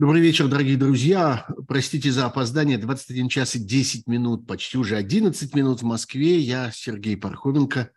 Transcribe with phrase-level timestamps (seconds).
[0.00, 1.46] Добрый вечер, дорогие друзья.
[1.68, 2.78] Простите за опоздание.
[2.78, 6.38] 21 час и 10 минут, почти уже 11 минут в Москве.
[6.38, 7.90] Я Сергей Пархоменко.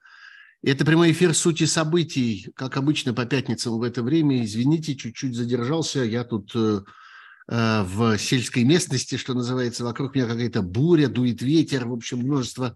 [0.61, 2.51] Это прямой эфир «Сути событий».
[2.57, 4.43] Как обычно, по пятницам в это время.
[4.43, 6.03] Извините, чуть-чуть задержался.
[6.03, 6.81] Я тут э,
[7.47, 9.85] э, в сельской местности, что называется.
[9.85, 11.87] Вокруг меня какая-то буря, дует ветер.
[11.87, 12.75] В общем, множество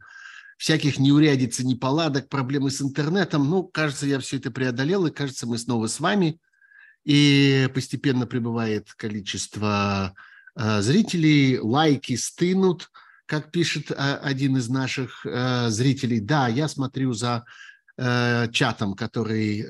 [0.57, 3.50] всяких неурядиц и неполадок, проблемы с интернетом.
[3.50, 6.39] Ну, кажется, я все это преодолел, и кажется, мы снова с вами–
[7.07, 10.13] и постепенно прибывает количество
[10.57, 12.91] э, зрителей, лайки стынут,
[13.25, 16.20] как пишет э, один из наших э, зрителей.
[16.20, 17.45] Да, я смотрю за
[18.52, 19.66] чатом, который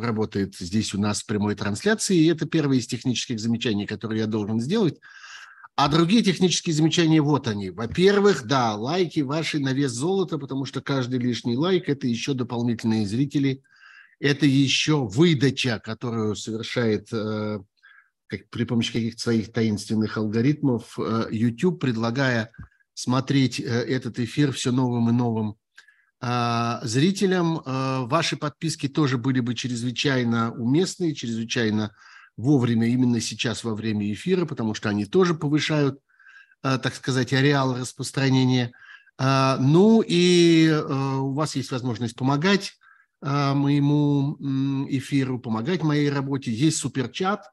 [0.00, 4.26] работает здесь у нас в прямой трансляции, и это первое из технических замечаний, которые я
[4.26, 4.98] должен сделать.
[5.76, 7.68] А другие технические замечания, вот они.
[7.68, 13.06] Во-первых, да, лайки ваши на вес золота, потому что каждый лишний лайк– это еще дополнительные
[13.06, 13.62] зрители–
[14.20, 17.58] это еще выдача, которую совершает э,
[18.26, 22.50] как, при помощи каких-то своих таинственных алгоритмов э, YouTube, предлагая
[22.94, 25.56] смотреть э, этот эфир все новым и новым
[26.20, 27.60] а, зрителям.
[27.66, 31.94] Ваши подписки тоже были бы чрезвычайно уместны, чрезвычайно
[32.38, 36.00] вовремя, именно сейчас во время эфира, потому что они тоже повышают,
[36.62, 38.72] так сказать, ареал распространения.
[39.18, 42.72] Ну и у вас есть возможность помогать
[43.24, 44.36] моему
[44.90, 46.52] эфиру, помогать моей работе.
[46.52, 47.44] Есть суперчат.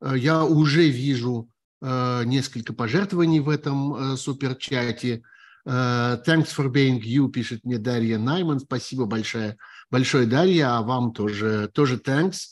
[0.00, 1.50] Э, я уже вижу
[1.82, 5.22] э, несколько пожертвований в этом суперчате.
[5.66, 8.58] Thanks for being you, пишет мне Дарья Найман.
[8.60, 9.58] Спасибо большое,
[9.90, 12.46] большое Дарья, а вам тоже, тоже thanks.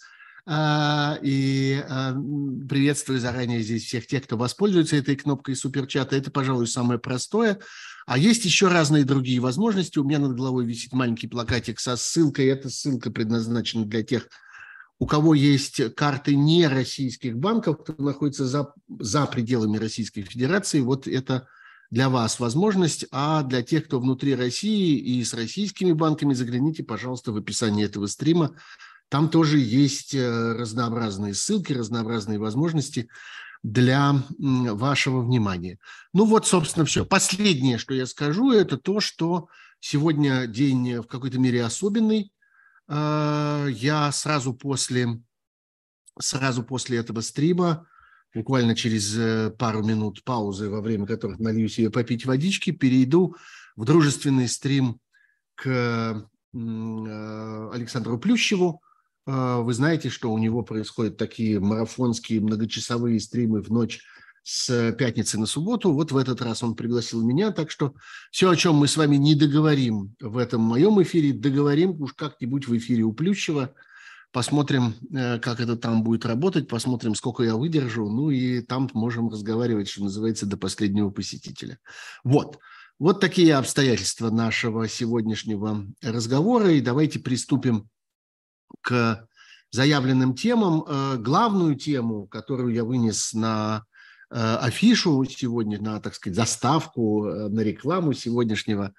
[1.23, 1.83] И
[2.69, 6.15] приветствую заранее здесь всех тех, кто воспользуется этой кнопкой суперчата.
[6.15, 7.59] Это, пожалуй, самое простое.
[8.07, 9.99] А есть еще разные другие возможности.
[9.99, 12.47] У меня над головой висит маленький плакатик со ссылкой.
[12.47, 14.29] Эта ссылка предназначена для тех,
[15.01, 20.81] у кого есть карты не российских банков, кто находится за, за пределами Российской Федерации.
[20.81, 21.49] Вот это
[21.91, 23.07] для вас возможность.
[23.11, 28.07] А для тех, кто внутри России и с российскими банками, загляните, пожалуйста, в описании этого
[28.07, 28.55] стрима.
[29.09, 33.09] Там тоже есть э, разнообразные ссылки, разнообразные возможности
[33.67, 35.79] для вашего внимания.
[36.13, 37.05] Ну вот, собственно, все.
[37.05, 39.49] Последнее, что я скажу, это то, что
[39.81, 42.33] сегодня день в какой-то мере особенный.
[42.87, 45.21] А, я сразу после,
[46.17, 47.89] сразу после этого стрима,
[48.33, 53.35] буквально через э, пару минут паузы, во время которых налью себе попить водички, перейду
[53.75, 55.01] в дружественный стрим
[55.57, 56.15] к э,
[57.73, 58.81] Александру Плющеву,
[59.27, 64.01] вы знаете, что у него происходят такие марафонские многочасовые стримы в ночь
[64.49, 65.93] с пятницы на субботу.
[65.93, 67.95] Вот в этот раз он пригласил меня, так что
[68.31, 72.69] все, о чем мы с вами не договорим в этом моем эфире, договорим уж как-нибудь
[72.69, 73.75] в эфире у Плющева.
[74.31, 79.31] Посмотрим, э, как это там будет работать, посмотрим, сколько я выдержу, ну и там можем
[79.31, 81.81] разговаривать, что называется, до последнего посетителя.
[82.23, 82.61] Вот.
[83.01, 87.89] Вот такие обстоятельства нашего сегодняшнего разговора, и давайте приступим
[88.87, 89.27] к
[89.73, 90.85] заявленным темам.
[90.87, 93.85] Э, главную тему, которую я вынес на
[94.31, 98.95] э, афишу сегодня, на, так сказать, заставку, э, на рекламу сегодняшнего,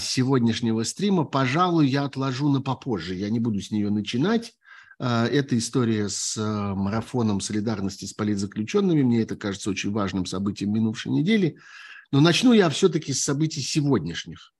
[0.00, 3.14] сегодняшнего стрима, пожалуй, я отложу на попозже.
[3.14, 4.54] Я не буду с нее начинать.
[5.00, 9.02] Эта история с марафоном солидарности с политзаключенными.
[9.02, 11.58] Мне это кажется очень важным событием минувшей недели.
[12.12, 14.52] Но начну я все-таки с событий сегодняшних.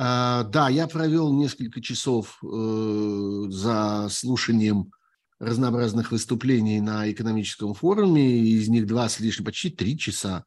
[0.00, 4.92] А, да, я провел несколько часов э, за слушанием
[5.40, 10.44] разнообразных выступлений на экономическом форуме, из них два с лишним, почти три часа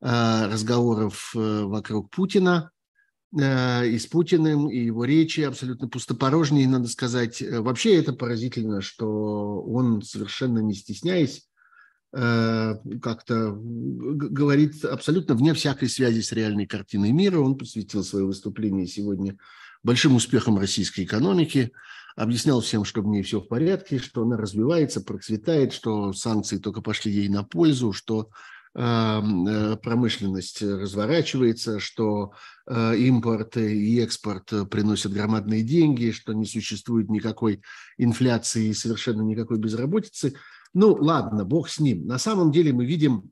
[0.00, 2.70] э, разговоров э, вокруг Путина,
[3.34, 7.42] и с Путиным, и его речи абсолютно пустопорожние, надо сказать.
[7.42, 11.46] Вообще это поразительно, что он, совершенно не стесняясь,
[12.12, 17.40] как-то говорит абсолютно вне всякой связи с реальной картиной мира.
[17.40, 19.36] Он посвятил свое выступление сегодня
[19.86, 21.72] большим успехам российской экономики,
[22.16, 26.82] объяснял всем, что в ней все в порядке, что она развивается, процветает, что санкции только
[26.82, 28.30] пошли ей на пользу, что
[28.74, 32.32] эм, э, промышленность разворачивается, что
[32.66, 37.62] э, импорт и экспорт приносят громадные деньги, что не существует никакой
[37.96, 40.34] инфляции и совершенно никакой безработицы–
[40.76, 42.06] ну, ладно, бог с ним.
[42.06, 43.30] На самом деле мы видим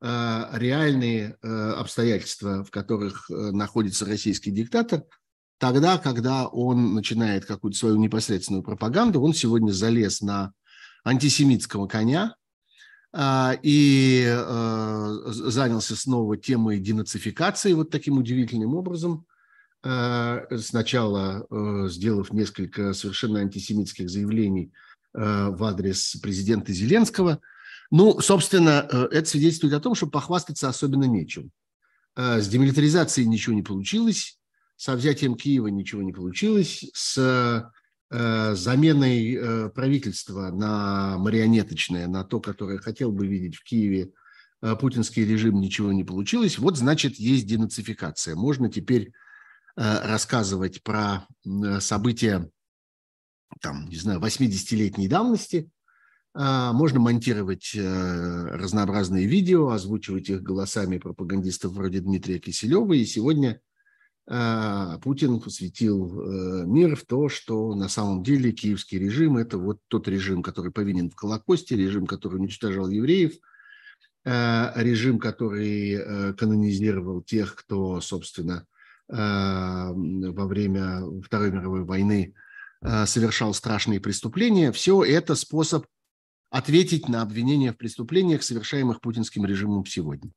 [0.00, 5.04] э, реальные э, обстоятельства, в которых э, находится российский диктатор,
[5.58, 10.52] тогда, когда он начинает какую-то свою непосредственную пропаганду, он сегодня залез на
[11.04, 12.34] антисемитского коня
[13.16, 14.24] и
[15.26, 19.26] занялся снова темой денацификации вот таким удивительным образом
[19.82, 21.46] сначала
[21.88, 24.72] сделав несколько совершенно антисемитских заявлений
[25.12, 27.40] в адрес президента Зеленского,
[27.90, 31.50] Ну, собственно, э, это свидетельствует о том, что похвастаться особенно нечем.
[32.16, 34.38] Э, с демилитаризацией ничего не получилось,
[34.76, 42.78] со взятием Киева ничего не получилось, с э, заменой правительства на марионеточное, на то, которое
[42.78, 44.10] хотел бы видеть в Киеве
[44.80, 46.58] путинский режим, ничего не получилось.
[46.58, 48.34] Вот, значит, есть денацификация.
[48.34, 49.12] Можно теперь
[49.76, 51.24] рассказывать про
[51.78, 52.50] события,
[53.60, 55.70] там, не знаю, 80-летней давности–
[56.32, 62.92] а, можно монтировать э, разнообразные видео, озвучивать их голосами пропагандистов вроде Дмитрия Киселева.
[62.92, 63.60] И сегодня
[64.28, 69.80] а, Путин посвятил э, мир в то, что на самом деле киевский режим– это вот
[69.88, 73.32] тот режим, который повинен в Холокосте, режим, который уничтожал евреев,
[74.24, 78.66] э, режим, который канонизировал тех, кто, собственно,
[79.08, 82.34] во время Второй мировой войны
[82.82, 84.72] совершал страшные преступления.
[84.72, 85.86] Все это способ
[86.50, 90.32] ответить на обвинения в преступлениях, совершаемых путинским режимом сегодня.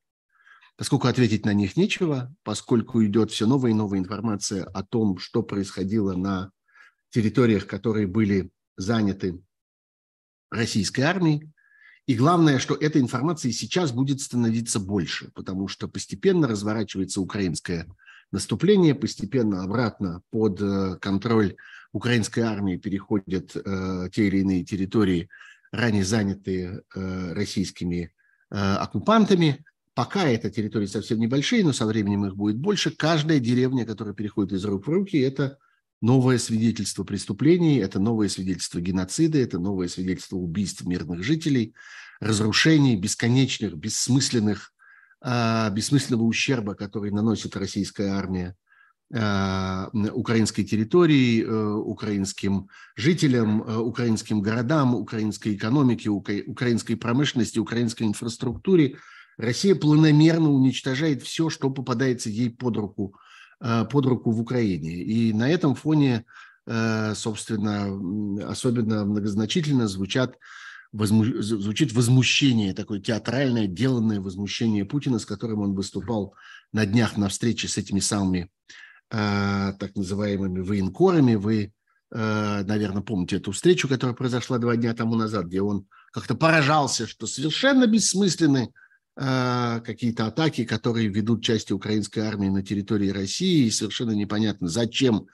[0.76, 5.42] Поскольку ответить на них нечего, поскольку идет все новая и новая информация о том, что
[5.42, 6.50] происходило на
[7.10, 9.40] территориях, которые были заняты
[10.50, 11.50] российской армией,
[12.06, 17.86] и главное, что этой информации сейчас будет становиться больше, потому что постепенно разворачивается украинское
[18.30, 21.56] наступление, постепенно обратно под э, контроль
[21.94, 25.28] украинской армии переходят э, те или иные территории
[25.70, 28.12] ранее занятые э, российскими
[28.50, 29.64] э, оккупантами.
[29.94, 32.90] Пока это территории совсем небольшие, но со временем их будет больше.
[32.90, 35.56] Каждая деревня, которая переходит из рук в руки, это
[36.00, 41.74] новое свидетельство преступлений, это новое свидетельство геноцида, это новое свидетельство убийств мирных жителей,
[42.18, 44.72] разрушений, бесконечных, бессмысленных,
[45.24, 48.56] э, бессмысленного ущерба, который наносит российская армия
[49.10, 58.96] украинской территории, э, украинским жителям, э, украинским городам, украинской экономике, украинской промышленности, украинской инфраструктуре.
[59.36, 63.16] Россия планомерно уничтожает все, что попадается ей под руку,
[63.60, 65.02] под руку в Украине.
[65.02, 66.24] И на этом фоне,
[66.66, 70.38] собственно, особенно многозначительно звучат
[70.92, 76.34] звучит возмущение, такое театральное, деланное возмущение Путина, с которым он выступал
[76.72, 78.83] на днях на встрече с этими самыми Э,
[79.14, 81.36] так называемыми военкорами.
[81.36, 81.72] Вы,
[82.10, 87.06] э, наверное, помните эту встречу, которая произошла два дня тому назад, где он как-то поражался,
[87.06, 88.72] что совершенно бессмысленны
[89.16, 95.26] э, какие-то атаки, которые ведут части украинской армии на территории России, и совершенно непонятно, зачем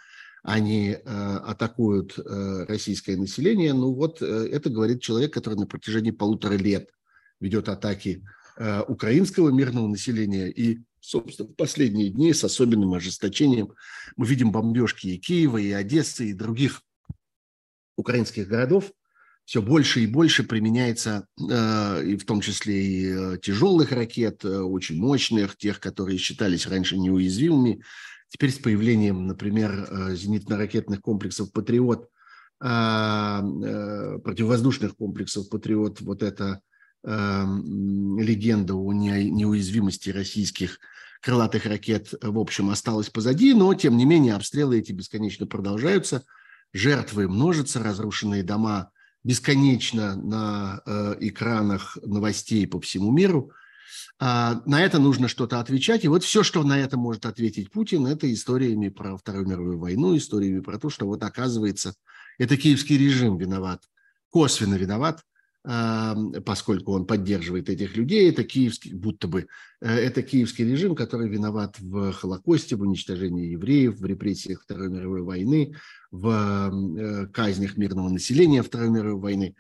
[0.43, 2.19] они атакуют
[2.67, 3.75] российское население.
[3.75, 6.89] Ну вот это говорит человек, который на протяжении полутора лет
[7.41, 8.25] ведет атаки
[8.89, 13.73] украинского мирного населения и собственно, в последние дни с особенным ожесточением
[14.17, 16.83] мы видим бомбежки и Киева, и Одессы, и других
[17.97, 18.93] украинских городов.
[19.45, 24.61] Все больше и больше применяется, э, и в том числе и э, тяжелых ракет, э,
[24.61, 27.83] очень мощных, тех, которые считались раньше неуязвимыми.
[28.29, 32.09] Теперь с появлением, например, зенитно-ракетных комплексов «Патриот»,
[32.61, 36.61] противовоздушных комплексов «Патриот», вот это
[37.03, 40.79] легенда о неуязвимости российских
[41.21, 46.25] крылатых ракет, в общем, осталась позади, но, тем не менее, обстрелы эти бесконечно продолжаются,
[46.73, 48.91] жертвы множатся, разрушенные дома
[49.23, 53.53] бесконечно на э, экранах новостей по всему миру.
[54.19, 56.05] А на это нужно что-то отвечать.
[56.05, 60.17] И вот все, что на это может ответить Путин, это историями про Вторую мировую войну,
[60.17, 61.95] историями про то, что вот оказывается,
[62.39, 63.83] это киевский режим виноват,
[64.31, 65.23] косвенно виноват
[65.63, 69.47] поскольку он поддерживает этих людей, это киевский, будто бы,
[69.83, 75.21] э, это киевский режим, который виноват в Холокосте, в уничтожении евреев, в репрессиях Второй мировой
[75.23, 75.75] войны,
[76.11, 79.55] в э, казнях мирного населения Второй мировой войны.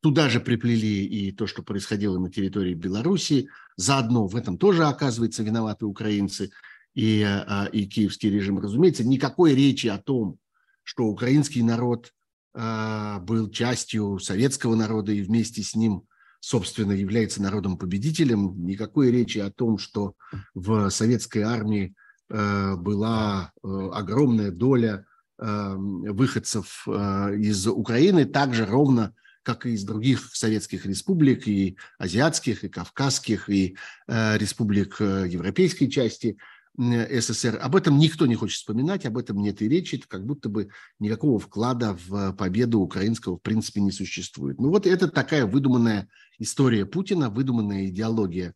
[0.00, 3.48] Туда же приплели и то, что происходило на территории Белоруссии.
[3.76, 6.50] Заодно в этом тоже, оказывается, виноваты украинцы
[6.94, 8.58] и, а, и киевский режим.
[8.58, 10.38] Разумеется, никакой речи о том,
[10.84, 12.12] что украинский народ
[12.56, 16.04] был частью советского народа и вместе с ним,
[16.40, 18.64] собственно, является народом-победителем.
[18.64, 20.14] Никакой речи о том, что
[20.54, 21.94] в советской армии
[22.30, 25.04] а, была а, огромная доля
[25.38, 33.50] выходцев из Украины, также ровно как и из других советских республик, и азиатских, и кавказских,
[33.50, 33.76] и
[34.08, 36.38] республик европейской части–
[36.76, 37.58] СССР.
[37.60, 40.68] Об этом никто не хочет вспоминать, об этом нет и речи, как будто бы
[40.98, 44.60] никакого вклада в победу украинского в принципе не существует.
[44.60, 48.54] Ну вот это такая выдуманная история Путина, выдуманная идеология,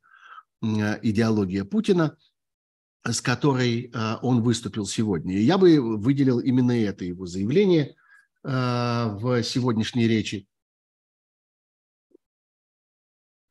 [0.63, 2.17] идеология Путина,
[3.03, 5.39] с которой э, он выступил сегодня.
[5.39, 7.95] Я бы выделил именно это его заявление
[8.45, 10.47] э, в сегодняшней речи.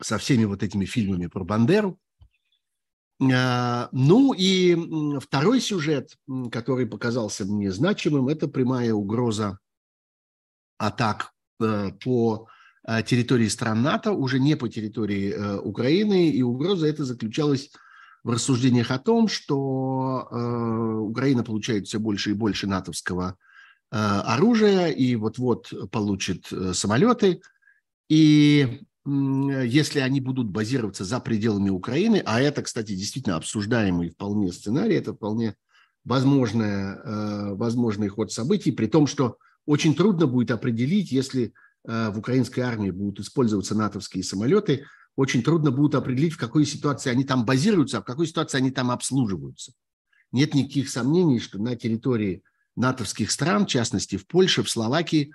[0.01, 1.99] со всеми вот этими фильмами про Бандеру.
[3.19, 6.17] Ну и второй сюжет,
[6.51, 9.59] который показался мне значимым, это прямая угроза
[10.77, 12.47] атак по
[13.05, 17.71] территории стран НАТО, уже не по территории Украины, и угроза эта заключалась
[18.23, 23.37] в рассуждениях о том, что э, Украина получает все больше и больше натовского
[23.91, 27.41] э, оружия и вот-вот получит э, самолеты.
[28.09, 34.51] И э, если они будут базироваться за пределами Украины, а это, кстати, действительно обсуждаемый вполне
[34.51, 35.55] сценарий, это вполне
[36.05, 41.53] возможное, э, возможный ход событий, при том, что очень трудно будет определить, если
[41.87, 44.85] э, в украинской армии будут использоваться натовские самолеты–
[45.19, 48.71] очень трудно будет определить, в какой ситуации они там базируются, а в какой ситуации они
[48.71, 49.73] там обслуживаются.
[50.31, 52.41] Нет никаких сомнений, что на территории
[52.77, 55.33] натовских стран, в частности в Польше, в Словакии, э,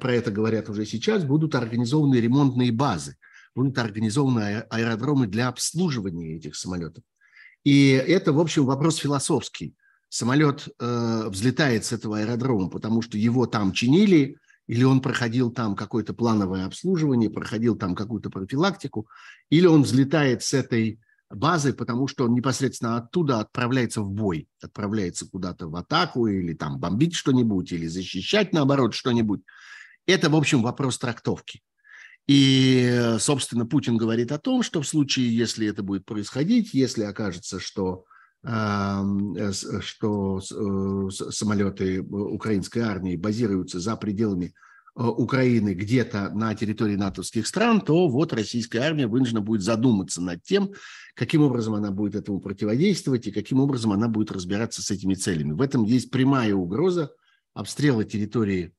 [0.00, 3.16] про это говорят уже сейчас, будут организованы ремонтные базы,
[3.54, 7.02] будут организованы аэродромы для обслуживания этих самолетов.
[7.64, 9.74] И это, в общем, вопрос философский.
[10.08, 15.74] Самолет э, взлетает с этого аэродрома, потому что его там чинили, или он проходил там
[15.74, 19.08] какое-то плановое обслуживание, проходил там какую-то профилактику,
[19.50, 21.00] или он взлетает с этой
[21.30, 26.78] базы, потому что он непосредственно оттуда отправляется в бой, отправляется куда-то в атаку или там
[26.78, 29.42] бомбить что-нибудь, или защищать, наоборот, что-нибудь.
[30.06, 31.60] Это, в общем, вопрос трактовки.
[32.26, 37.60] И, собственно, Путин говорит о том, что в случае, если это будет происходить, если окажется,
[37.60, 38.06] что
[38.46, 39.02] Э,
[39.80, 44.52] что э, самолеты украинской армии базируются за пределами
[44.94, 50.72] Украины где-то на территории натовских стран, то вот российская армия вынуждена будет задуматься над тем,
[51.14, 55.52] каким образом она будет этому противодействовать и каким образом она будет разбираться с этими целями.
[55.52, 57.12] В этом есть прямая угроза
[57.54, 58.72] обстрела территории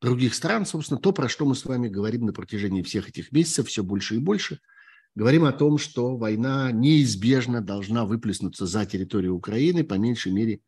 [0.00, 3.68] других стран, собственно, то, про что мы с вами говорим на протяжении всех этих месяцев,
[3.68, 4.60] все больше и больше–
[5.14, 10.60] говорим о том, что война неизбежно должна выплеснуться за территорию Украины, по меньшей мере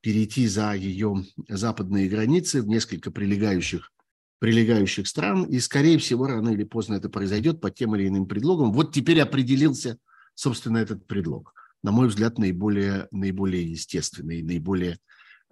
[0.00, 3.92] перейти за ее западные границы в несколько прилегающих,
[4.40, 5.44] прилегающих стран.
[5.44, 8.72] И, скорее всего, рано или поздно это произойдет под тем или иным предлогом.
[8.72, 9.98] Вот теперь определился,
[10.34, 11.54] собственно, этот предлог.
[11.84, 14.98] На мой взгляд, наиболее, наиболее естественный, наиболее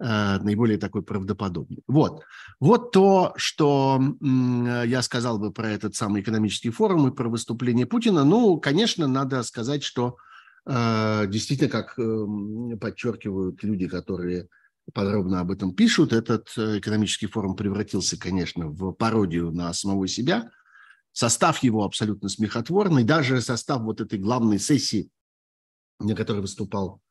[0.01, 1.83] Э, наиболее такой правдоподобный.
[1.87, 2.23] Вот.
[2.61, 8.23] Вот то, что я сказал бы про этот самый экономический форум и про выступление Путина.
[8.23, 10.15] Ну, конечно, надо сказать, что
[10.65, 14.47] э, действительно, как эм, подчеркивают люди, которые
[14.93, 20.49] подробно об этом пишут, этот э, экономический форум превратился, конечно, в пародию на самого себя.
[21.11, 23.03] Состав его абсолютно смехотворный.
[23.03, 25.09] Даже состав вот этой главной сессии,
[25.99, 27.01] на которой выступал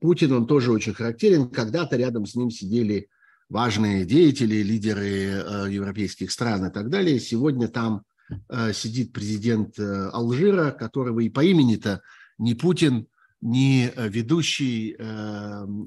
[0.00, 1.50] Путин, он тоже очень характерен.
[1.50, 3.08] Когда-то рядом с ним сидели
[3.48, 7.18] важные деятели, лидеры э, европейских стран и так далее.
[7.18, 8.04] Сегодня там
[8.48, 12.02] э, сидит президент Алжира, которого и по имени-то
[12.38, 13.08] ни Путин,
[13.40, 14.96] ни ведущий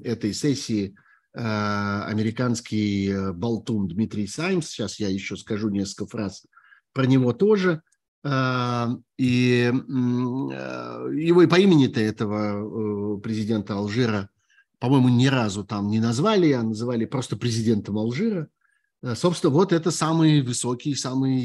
[0.04, 0.96] этой сессии
[1.34, 6.44] американский болтун Дмитрий Саймс, сейчас я еще скажу несколько фраз
[6.92, 7.82] про него тоже,
[8.24, 14.28] а, и э, его и по имени-то этого э, президента Алжира,
[14.78, 18.48] по-моему, ни разу там не назвали, а называли просто президентом Алжира.
[19.02, 21.40] Э, собственно, вот это самый высокий, самый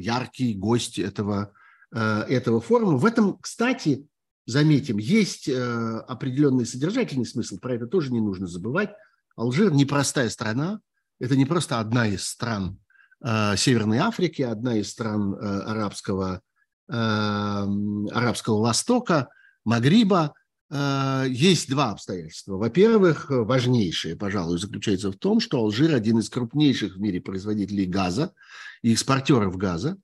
[0.00, 1.52] яркий гость этого,
[1.92, 2.96] этого форума.
[2.96, 4.06] В этом, кстати,
[4.46, 8.90] заметим, есть определенный содержательный смысл, про это тоже не нужно забывать.
[9.36, 10.80] Алжир непростая страна,
[11.20, 12.78] это не просто одна из стран
[13.24, 16.42] Э, Северной Африки, одна из стран э, арабского,
[16.88, 19.28] э, арабского Востока,
[19.64, 20.34] Магриба.
[21.28, 22.56] Есть два обстоятельства.
[22.56, 28.32] Во-первых, важнейшее, пожалуй, заключается в том, что Алжир один из крупнейших в мире производителей газа
[28.82, 29.98] и экспортеров газа.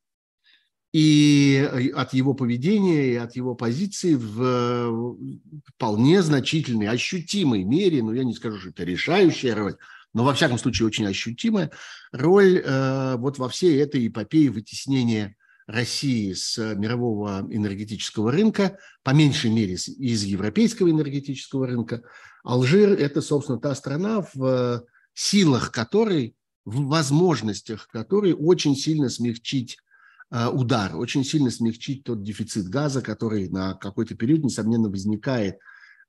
[0.93, 5.17] И от его поведения и от его позиции в
[5.65, 9.77] вполне значительной, ощутимой мере, ну я не скажу, что это решающая роль,
[10.15, 11.71] но во всяком случае очень ощутимая
[12.11, 15.37] роль э, вот во всей этой эпопее вытеснения
[15.69, 22.03] России с мирового энергетического рынка, по меньшей мере из европейского энергетического рынка.
[22.43, 24.83] Алжир– это, собственно, та страна, в
[25.15, 29.90] силах которой, в возможностях которой очень сильно смягчить э,
[30.31, 35.59] удар, очень сильно смягчить тот дефицит газа, который на какой-то период, несомненно, возникает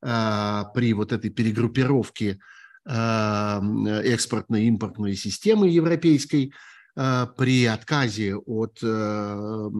[0.00, 2.38] э, при вот этой перегруппировке
[2.84, 6.52] Эм, экспортной и импортной системы европейской
[6.96, 9.70] э, при отказе от, э,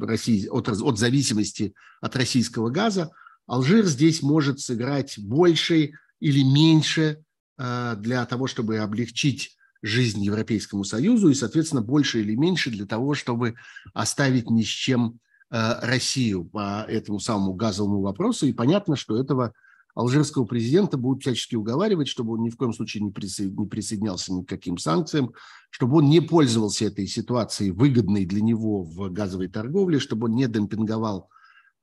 [0.00, 3.12] России, от, от зависимости от российского газа,
[3.46, 7.22] Алжир здесь может сыграть больше или меньше
[7.58, 13.14] э, для того, чтобы облегчить жизнь Европейскому Союзу и, соответственно, больше или меньше для того,
[13.14, 13.54] чтобы
[13.92, 15.18] оставить ни с чем
[15.50, 18.46] Россию по этому самому газовому вопросу.
[18.46, 19.52] И понятно, что этого
[19.94, 24.48] алжирского президента будут всячески уговаривать, чтобы он ни в коем случае не, присоединялся ни к
[24.48, 25.34] каким санкциям,
[25.70, 30.48] чтобы он не пользовался этой ситуацией выгодной для него в газовой торговле, чтобы он не
[30.48, 31.28] демпинговал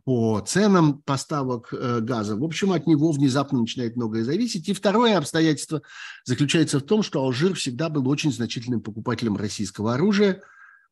[0.05, 2.35] по ценам поставок э, газа.
[2.35, 4.67] В общем, от него внезапно начинает многое зависеть.
[4.69, 5.81] И второе обстоятельство
[6.25, 10.41] заключается в том, что Алжир всегда был очень значительным покупателем российского оружия,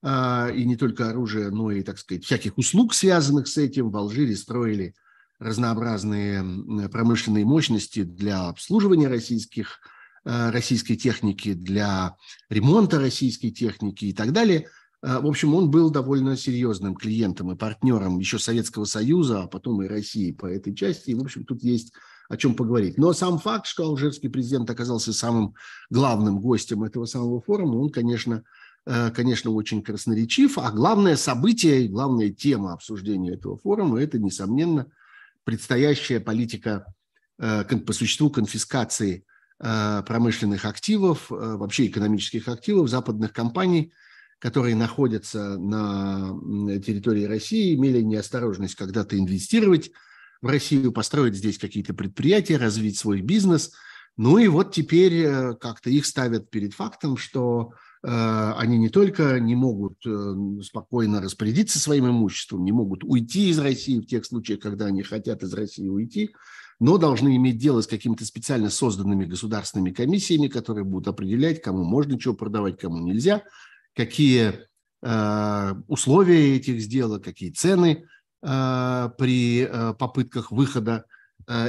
[0.04, 3.90] а, и не только оружия, но и, так сказать, всяких услуг, связанных с этим.
[3.90, 4.94] В Алжире строили
[5.40, 9.80] разнообразные промышленные мощности для обслуживания российских,
[10.26, 12.16] э, российской техники, для
[12.50, 14.68] ремонта российской техники и так далее.
[15.04, 19.82] Э, в общем, он был довольно серьезным клиентом и партнером еще Советского Союза, а потом
[19.84, 21.12] и России по этой части.
[21.12, 21.94] И, в общем, тут есть
[22.30, 22.98] о чем поговорить.
[22.98, 25.56] Но сам факт, что алжирский президент оказался самым
[25.90, 28.44] главным гостем этого самого форума, он, конечно,
[28.86, 30.58] э, конечно, очень красноречив.
[30.58, 34.88] А главное событие и главная тема обсуждения этого форума– это, несомненно,
[35.44, 36.86] предстоящая политика
[37.40, 39.26] э, по существу конфискации
[39.60, 43.94] э, промышленных активов, вообще экономических активов западных компаний,
[44.40, 46.38] которые находятся на
[46.80, 49.92] территории России, имели неосторожность когда-то инвестировать
[50.42, 53.74] в Россию, построить здесь какие-то предприятия, развить свой бизнес.
[54.16, 59.56] Ну и вот теперь как-то их ставят перед фактом, что Э, они не только не
[59.56, 64.86] могут э, спокойно распорядиться своим имуществом, не могут уйти из России в тех случаях, когда
[64.86, 66.34] они хотят из России уйти,
[66.80, 72.20] но должны иметь дело с какими-то специально созданными государственными комиссиями, которые будут определять, кому можно
[72.20, 73.44] чего продавать, кому нельзя,
[73.98, 74.54] какие
[75.02, 78.06] э, условия этих сделок, какие цены
[78.40, 81.06] при попытках выхода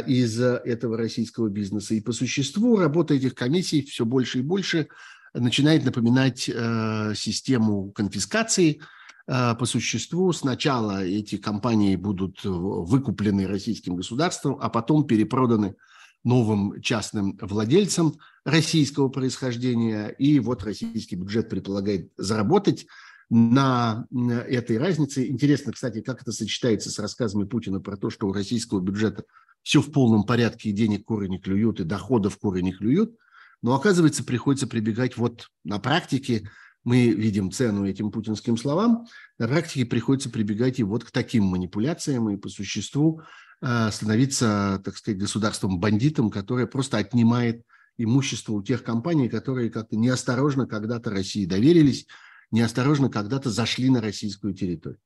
[0.06, 1.94] из этого российского бизнеса.
[1.94, 4.88] И по существу работа этих комиссий все больше и больше
[5.34, 8.80] начинает напоминать э, систему конфискации.
[9.26, 15.76] Э, по существу сначала эти компании будут выкуплены российским государством, а потом перепроданы
[16.24, 20.08] новым частным владельцам российского происхождения.
[20.08, 22.86] И вот российский бюджет предполагает заработать
[23.30, 24.06] на
[24.46, 25.26] этой разнице.
[25.26, 29.24] Интересно, кстати, как это сочетается с рассказами Путина про то, что у российского бюджета
[29.62, 33.14] все в полном порядке, и денег куры не клюют, и доходов куры не клюют–
[33.62, 36.48] но оказывается, приходится прибегать вот на практике,
[36.84, 39.06] мы видим цену этим путинским словам,
[39.38, 43.22] на практике приходится прибегать и вот к таким манипуляциям и по существу
[43.60, 47.64] становиться, так сказать, государством-бандитом, которое просто отнимает
[47.96, 52.06] имущество у тех компаний, которые как-то неосторожно когда-то России доверились,
[52.50, 55.00] неосторожно когда-то зашли на российскую территорию.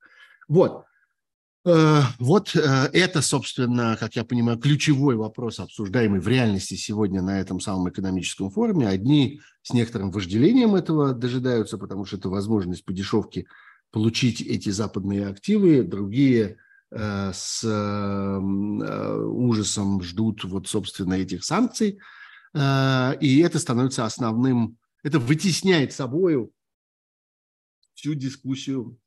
[0.48, 0.84] Вот.
[1.64, 2.60] Э, вот э,
[2.92, 8.50] это, собственно, как я понимаю, ключевой вопрос, обсуждаемый в реальности сегодня на этом самом экономическом
[8.50, 8.88] форуме.
[8.88, 13.46] Одни с некоторым вожделением этого дожидаются, потому что это возможность по дешевке
[13.90, 16.56] получить эти западные активы, другие
[16.94, 17.64] с
[19.24, 21.98] ужасом ждут вот, собственно, этих санкций.
[22.54, 26.52] И это становится основным, это вытесняет собою
[27.94, 28.98] всю дискуссию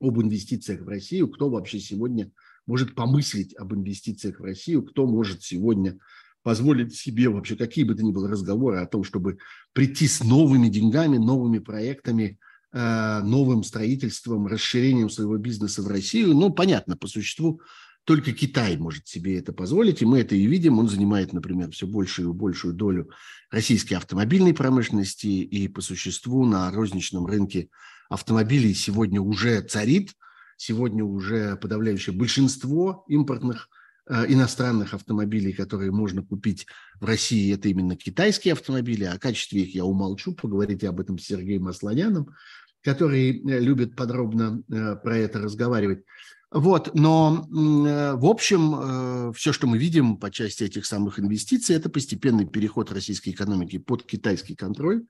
[0.00, 2.32] об инвестициях в Россию, кто вообще сегодня
[2.66, 5.98] может помыслить об инвестициях в Россию, кто может сегодня
[6.42, 9.38] позволить себе вообще какие бы то ни было разговоры о том, чтобы
[9.72, 12.36] прийти с новыми деньгами, новыми проектами, э,
[12.72, 16.34] новым строительством, расширением своего бизнеса в Россию.
[16.34, 17.60] Ну, понятно, по существу
[18.04, 20.78] только Китай может себе это позволить, и мы это и видим.
[20.78, 23.10] Он занимает, например, все большую и большую долю
[23.50, 27.68] российской автомобильной промышленности, и по существу на розничном рынке
[28.08, 30.14] автомобилей сегодня уже царит,
[30.56, 33.68] сегодня уже подавляющее большинство импортных
[34.06, 36.66] э, иностранных автомобилей, которые можно купить
[37.00, 39.04] в России, это именно китайские автомобили.
[39.04, 42.34] О качестве их я умолчу, поговорите об этом с Сергеем Асланяном,
[42.82, 46.04] который э, любит подробно э, про это разговаривать.
[46.50, 52.46] Вот, но в общем, все, что мы видим по части этих самых инвестиций, это постепенный
[52.46, 55.06] переход российской экономики под китайский контроль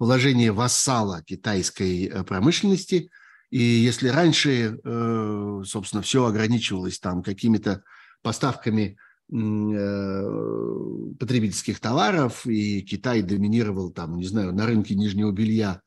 [0.00, 3.10] положение вассала китайской э, промышленности.
[3.50, 7.82] И если раньше, э, собственно, все ограничивалось там какими-то
[8.22, 8.96] поставками
[9.30, 10.22] э,
[11.18, 15.82] потребительских товаров, и Китай доминировал там, не знаю, на рынке нижнего белья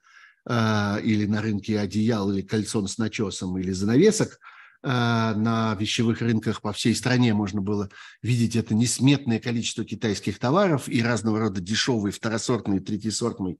[0.45, 4.39] или на рынке одеял, или кольцон с начесом, или занавесок,
[4.81, 7.89] на вещевых рынках по всей стране можно было
[8.21, 13.59] видеть это несметное количество китайских товаров и разного рода дешевый, второсортный, третьесортный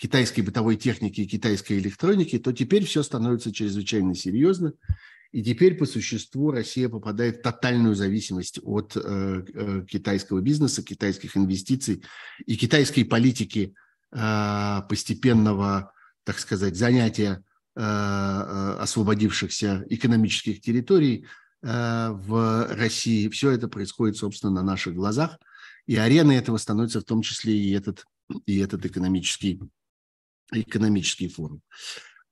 [0.00, 4.72] китайской бытовой техники и китайской электроники, то теперь все становится чрезвычайно серьезно.
[5.30, 9.00] И теперь по существу Россия попадает в тотальную зависимость от э,
[9.54, 12.02] э, китайского бизнеса, китайских инвестиций
[12.46, 13.74] и китайской политики
[14.10, 15.92] э, постепенного,
[16.24, 17.42] так сказать, занятия
[17.74, 21.26] освободившихся экономических территорий
[21.62, 23.28] в России.
[23.28, 25.38] Все это происходит, собственно, на наших глазах.
[25.86, 28.04] И ареной этого становится в том числе и этот,
[28.44, 29.60] и этот экономический,
[30.52, 31.62] экономический форум.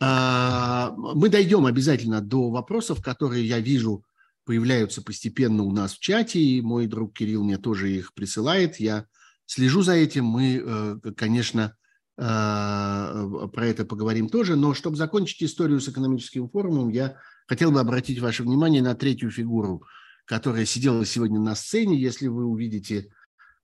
[0.00, 4.04] Мы дойдем обязательно до вопросов, которые я вижу
[4.44, 8.80] появляются постепенно у нас в чате, и мой друг Кирилл мне тоже их присылает.
[8.80, 9.06] Я
[9.44, 10.24] слежу за этим.
[10.24, 11.72] Мы, э, конечно, э,
[12.18, 14.56] про это поговорим тоже.
[14.56, 19.30] Но чтобы закончить историю с экономическим форумом, я хотел бы обратить ваше внимание на третью
[19.30, 19.84] фигуру,
[20.24, 22.00] которая сидела сегодня на сцене.
[22.00, 23.08] Если вы увидите,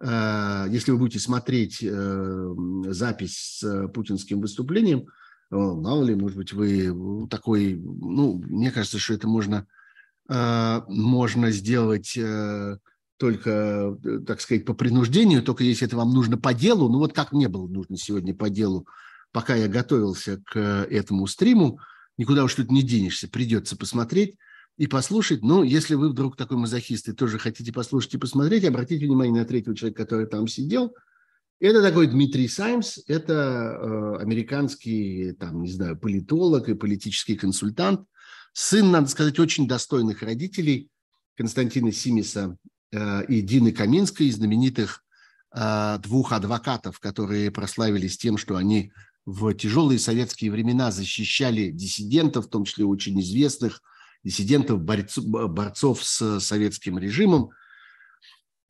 [0.00, 5.06] э, если вы будете смотреть запись с путинским выступлением,
[5.50, 9.66] мало ли, может быть, вы такой, ну, мне кажется, что это можно
[10.28, 12.78] Э, можно сделать э,
[13.16, 16.88] только, э, так сказать, по принуждению, только если это вам нужно по делу.
[16.88, 18.86] Ну вот как мне было нужно сегодня по делу,
[19.32, 21.78] пока я готовился к этому стриму,
[22.16, 24.36] никуда уж тут не денешься, придется посмотреть
[24.76, 25.42] и послушать.
[25.42, 29.44] Но если вы вдруг такой мазохист и тоже хотите послушать и посмотреть, обратите внимание на
[29.46, 30.94] третьего человека, который там сидел.
[31.60, 38.00] Это такой Дмитрий Саймс, это э, американский, там, не знаю, политолог и политический консультант,
[38.54, 40.88] Сын, надо сказать, очень достойных родителей
[41.36, 42.68] Константина Симиса э,
[43.28, 45.02] и Дины Каминской, знаменитых
[45.54, 48.92] э, двух адвокатов, которые прославились тем, что они
[49.26, 53.80] в тяжелые советские времена защищали диссидентов, в том числе очень известных
[54.22, 57.50] диссидентов, борцов, борцов с советским режимом.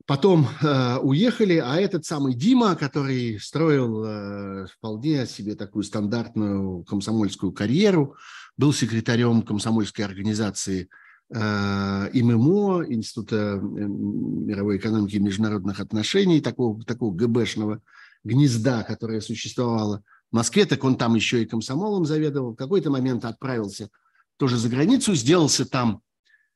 [0.07, 7.53] Потом э, уехали, а этот самый Дима, который строил э, вполне себе такую стандартную комсомольскую
[7.53, 8.17] карьеру,
[8.59, 10.91] был секретарем комсомольской организации
[11.31, 17.81] э, ИММО, Института э, мировой экономики и международных отношений, такого, такого ГБшного
[18.25, 22.53] гнезда, которое существовало в Москве, так он там еще и комсомолом заведовал.
[22.53, 23.91] В какой-то момент отправился
[24.37, 26.01] тоже за границу, сделался там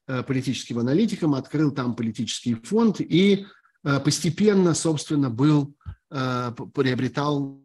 [0.07, 3.47] э, политическим аналитиком, открыл там политический фонд и
[4.05, 5.73] постепенно, собственно, был,
[6.11, 7.63] приобретал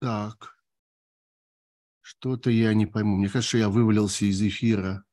[0.00, 0.56] Так.
[2.00, 3.16] Что-то я не пойму.
[3.16, 5.04] Мне кажется, я вывалился из эфира.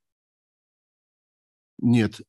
[1.78, 2.21] Нет.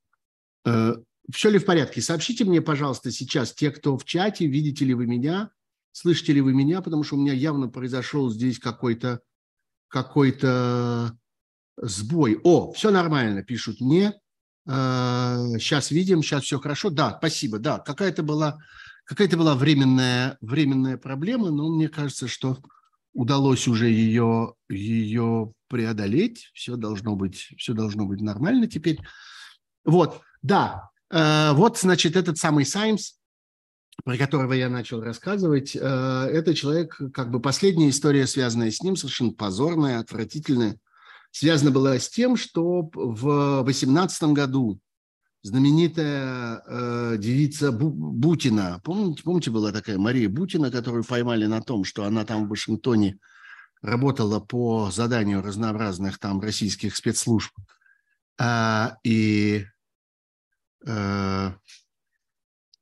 [0.67, 0.95] Э,
[1.33, 2.03] все ли в порядке?
[2.03, 5.51] Сообщите мне, пожалуйста, сейчас, те, кто в чате, видите ли вы меня,
[5.93, 9.21] слышите ли вы меня, потому что у меня явно произошел здесь какой-то
[9.89, 11.17] какой-то
[11.77, 12.39] сбой.
[12.45, 14.21] О, все нормально, пишут мне.
[14.67, 16.91] Сейчас э, видим, сейчас все хорошо.
[16.91, 17.59] Да, спасибо.
[17.59, 18.59] Да, какая-то была
[19.09, 22.59] Какая-то была временная, временная проблема, но мне кажется, что
[23.15, 26.51] удалось уже ее, ее преодолеть.
[26.53, 28.99] Все должно быть, все должно быть нормально теперь.
[29.87, 33.15] Вот, да, э, вот, значит, этот самый Саймс,
[34.05, 38.95] про которого я начал рассказывать, э, это человек, как бы последняя история, связанная с ним,
[38.95, 40.79] совершенно позорная, отвратительная,
[41.31, 44.81] связана была с тем, что в 18 году
[45.49, 48.81] знаменитая э, девица Бу Бутина.
[48.85, 53.19] Помните, помните, была такая Мария Бутина, которую поймали на том, что она там в Вашингтоне
[53.81, 57.51] работала по заданию разнообразных там российских спецслужб
[58.39, 59.65] э, и,
[60.87, 61.51] э,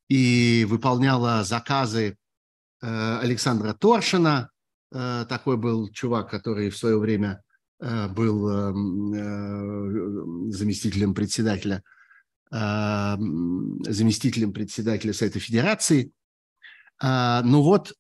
[0.09, 2.19] и выполняла заказы
[2.83, 4.51] э, Александра Торшина.
[4.93, 7.45] Э, такой был чувак, который в свое время
[7.81, 8.73] э, был э,
[10.51, 11.85] заместителем председателя–
[12.51, 16.13] заместителем председателя Совета Федерации.
[16.99, 17.93] А, ну вот,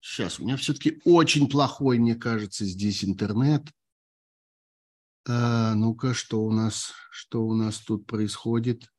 [0.00, 3.66] сейчас, э, у меня все-таки очень плохой, мне кажется, здесь интернет.
[5.28, 8.90] А, ну-ка, что у нас, что у нас тут происходит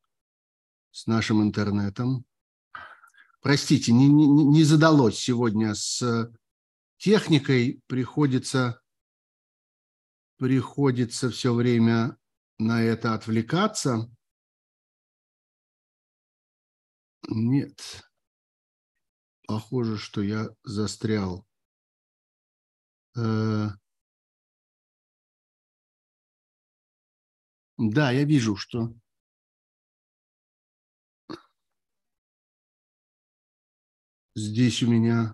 [0.92, 2.26] с нашим интернетом?
[3.42, 6.32] Простите, не, не, не задалось сегодня с
[6.98, 8.82] техникой, приходится,
[10.38, 12.18] приходится все время
[12.60, 14.08] на это отвлекаться.
[17.30, 18.04] Нет.
[19.48, 21.46] Похоже, что я застрял.
[23.16, 23.70] Э,
[27.78, 28.94] Да, я вижу, что
[34.36, 35.34] здесь у меня...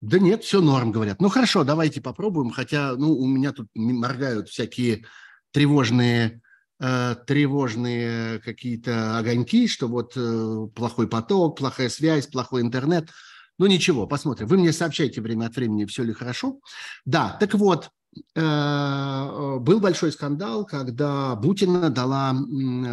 [0.00, 1.20] Да нет, все норм, говорят.
[1.20, 5.04] Ну хорошо, давайте попробуем, хотя ну, у меня тут моргают всякие
[5.50, 6.40] тревожные,
[6.80, 13.10] тревожные какие-то огоньки, что вот э, плохой поток, плохая связь, плохой интернет.
[13.58, 14.46] Ну ничего, посмотрим.
[14.46, 16.60] Вы мне сообщайте время от времени, все ли хорошо.
[17.04, 17.90] Да, так вот,
[18.34, 22.34] э, был большой скандал, когда Бутина дала,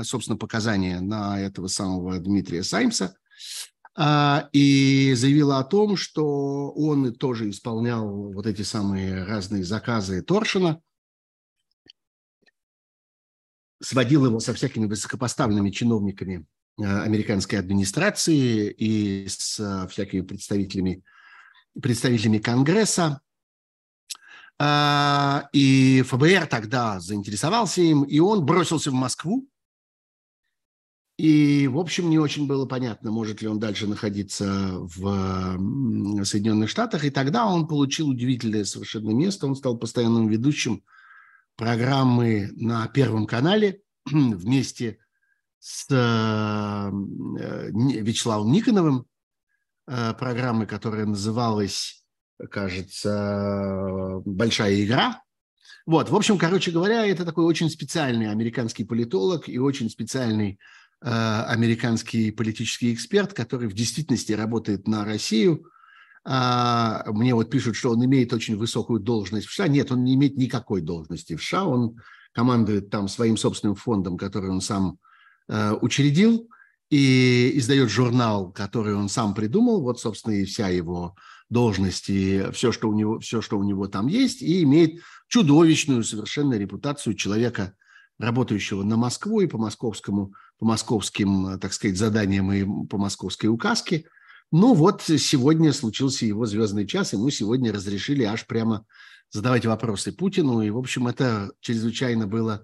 [0.03, 3.15] собственно, показания на этого самого Дмитрия Саймса
[3.99, 10.81] а, и заявила о том, что он тоже исполнял вот эти самые разные заказы Торшина,
[13.79, 16.45] сводил его со всякими высокопоставленными чиновниками
[16.79, 21.03] э, американской администрации и с э, всякими представителями,
[21.81, 23.21] представителями Конгресса.
[24.59, 29.47] А, и ФБР тогда заинтересовался им, и он бросился в Москву.
[31.19, 37.05] И, в общем, не очень было понятно, может ли он дальше находиться в Соединенных Штатах.
[37.05, 39.47] И тогда он получил удивительное совершенно место.
[39.47, 40.83] Он стал постоянным ведущим–
[41.57, 44.99] программы на Первом канале вместе
[45.59, 46.89] с э,
[48.01, 49.05] Вячеславом Никоновым,
[49.87, 52.05] э, программы, которая называлась,
[52.49, 55.21] кажется, «Большая игра».
[55.85, 60.59] Вот, в общем, короче говоря, это такой очень специальный американский политолог и очень специальный
[61.01, 65.65] э, американский политический эксперт, который в действительности работает на Россию–
[66.29, 69.69] а, мне вот пишут, что он имеет очень высокую должность в США.
[69.69, 71.63] Нет, он не имеет никакой должности в США.
[71.63, 72.01] Он
[72.33, 74.99] командует там своим собственным фондом, который он сам
[75.47, 76.49] э, учредил,
[76.89, 79.81] и издает журнал, который он сам придумал.
[79.81, 81.15] Вот, собственно, и вся его
[81.49, 86.03] должность, и все, что у него, все, что у него там есть, и имеет чудовищную
[86.03, 87.73] совершенно репутацию человека,
[88.19, 94.03] работающего на Москву и по московскому, по московским, так сказать, заданиям и по московской указке–
[94.51, 98.85] ну вот сегодня случился его звездный час, мы сегодня разрешили аж прямо
[99.29, 100.61] задавать вопросы Путину.
[100.61, 102.63] И, в общем, это чрезвычайно было,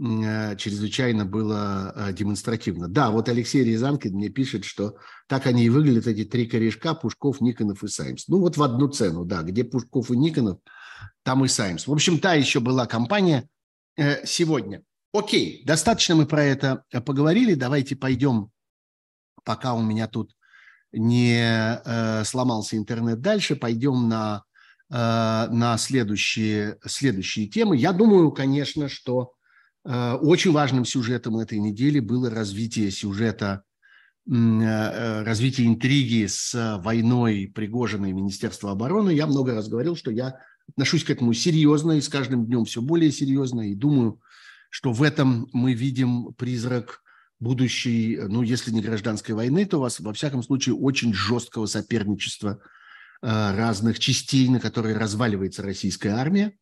[0.00, 2.88] э, чрезвычайно было э, демонстративно.
[2.88, 4.96] Да, вот Алексей Рязанкин мне пишет, что
[5.28, 8.26] так они и выглядят, эти три корешка, Пушков, Никонов и Саймс.
[8.28, 10.58] Ну вот в одну цену, да, где Пушков и Никонов,
[11.22, 11.86] там и Саймс.
[11.86, 13.48] В общем, та еще была компания
[13.96, 14.82] э, сегодня.
[15.12, 17.54] Окей, достаточно мы про это поговорили.
[17.54, 18.50] Давайте пойдем,
[19.44, 20.32] пока у меня тут
[20.92, 24.44] не э, сломался интернет дальше, пойдем на,
[24.90, 27.76] э, на следующие, следующие темы.
[27.76, 29.32] Я думаю, конечно, что
[29.84, 33.62] э, очень важным сюжетом этой недели было развитие сюжета,
[34.26, 39.10] э, э, развитие интриги с войной Пригожина и Министерства обороны.
[39.10, 42.82] Я много раз говорил, что я отношусь к этому серьезно и с каждым днем все
[42.82, 44.20] более серьезно, и думаю,
[44.70, 47.01] что в этом мы видим призрак
[47.42, 52.60] будущей, ну, если не гражданской войны, то у вас, во всяком случае, очень жесткого соперничества
[53.20, 56.52] э, разных частей, на которые разваливается российская армия.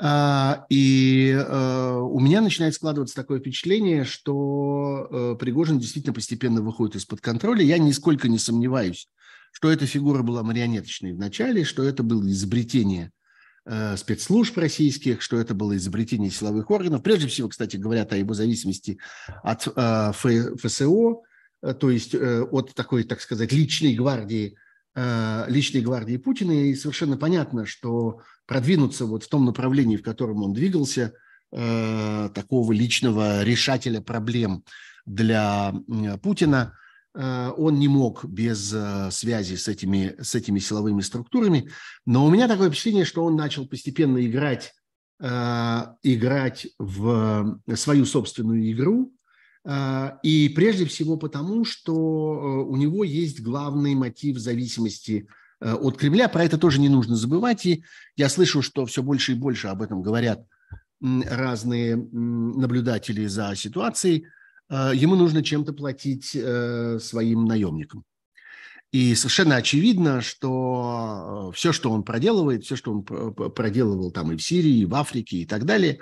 [0.00, 6.96] А, и э, у меня начинает складываться такое впечатление, что э, Пригожин действительно постепенно выходит
[6.96, 7.62] из-под контроля.
[7.62, 9.08] Я нисколько не сомневаюсь,
[9.52, 13.12] что эта фигура была марионеточной в начале, что это было изобретение
[13.96, 17.02] спецслужб российских, что это было изобретение силовых органов.
[17.02, 18.98] Прежде всего, кстати, говорят о его зависимости
[19.42, 21.22] от э, ФСО,
[21.62, 24.56] э, то есть от такой, так сказать, личной гвардии,
[25.48, 26.52] личной гвардии Путина.
[26.52, 31.14] И совершенно понятно, что продвинуться вот в том направлении, в котором он двигался,
[31.50, 34.62] такого личного решателя проблем
[35.06, 35.72] для
[36.22, 36.83] Путина– Э,
[37.14, 41.70] он не мог без э, связи с этими, с этими силовыми структурами.
[42.06, 44.72] Но у меня такое впечатление, что он начал постепенно играть,
[45.20, 49.12] э, играть в свою собственную игру.
[50.22, 51.94] И прежде всего потому, что
[52.68, 55.26] у него есть главный мотив зависимости
[55.58, 56.28] от Кремля.
[56.28, 57.64] Про это тоже не нужно забывать.
[57.64, 57.82] И
[58.14, 60.44] я слышу, что все больше и больше об этом говорят
[61.00, 68.04] разные наблюдатели за ситуацией– Э, ему нужно чем-то платить э, своим наемникам.
[68.92, 74.36] И совершенно очевидно, что э, все, что он проделывает, все, что он проделывал там и
[74.36, 75.98] в Сирии, и в Африке и так далее,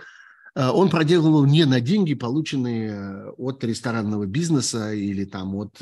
[0.54, 5.80] он проделывал не на деньги, полученные от ресторанного бизнеса или там от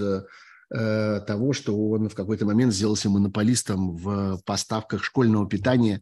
[0.68, 6.00] того, что он в какой-то момент сделался монополистом в поставках школьного питания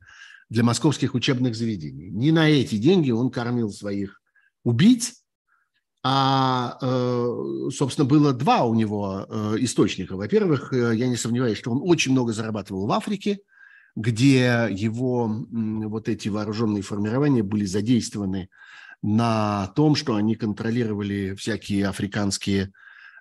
[0.51, 2.11] для московских учебных заведений.
[2.11, 4.21] Не на эти деньги он кормил своих
[4.65, 5.23] убийц,
[6.05, 10.17] а, э, собственно, было два у него э, источника.
[10.17, 13.41] Во-первых, э, я не сомневаюсь, что он очень много зарабатывал в Африке,
[13.97, 18.49] где его вот эти вооруженные формирования были задействованы
[19.03, 22.73] на том, что они контролировали всякие африканские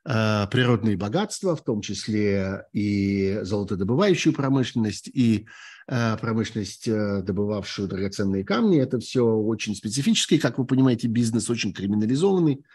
[0.03, 5.47] природные богатства, в том числе и золотодобывающую промышленность, и
[5.87, 8.79] промышленность, э, добывавшую драгоценные камни.
[8.79, 12.65] Это все очень специфический, как вы понимаете, бизнес, очень криминализованный,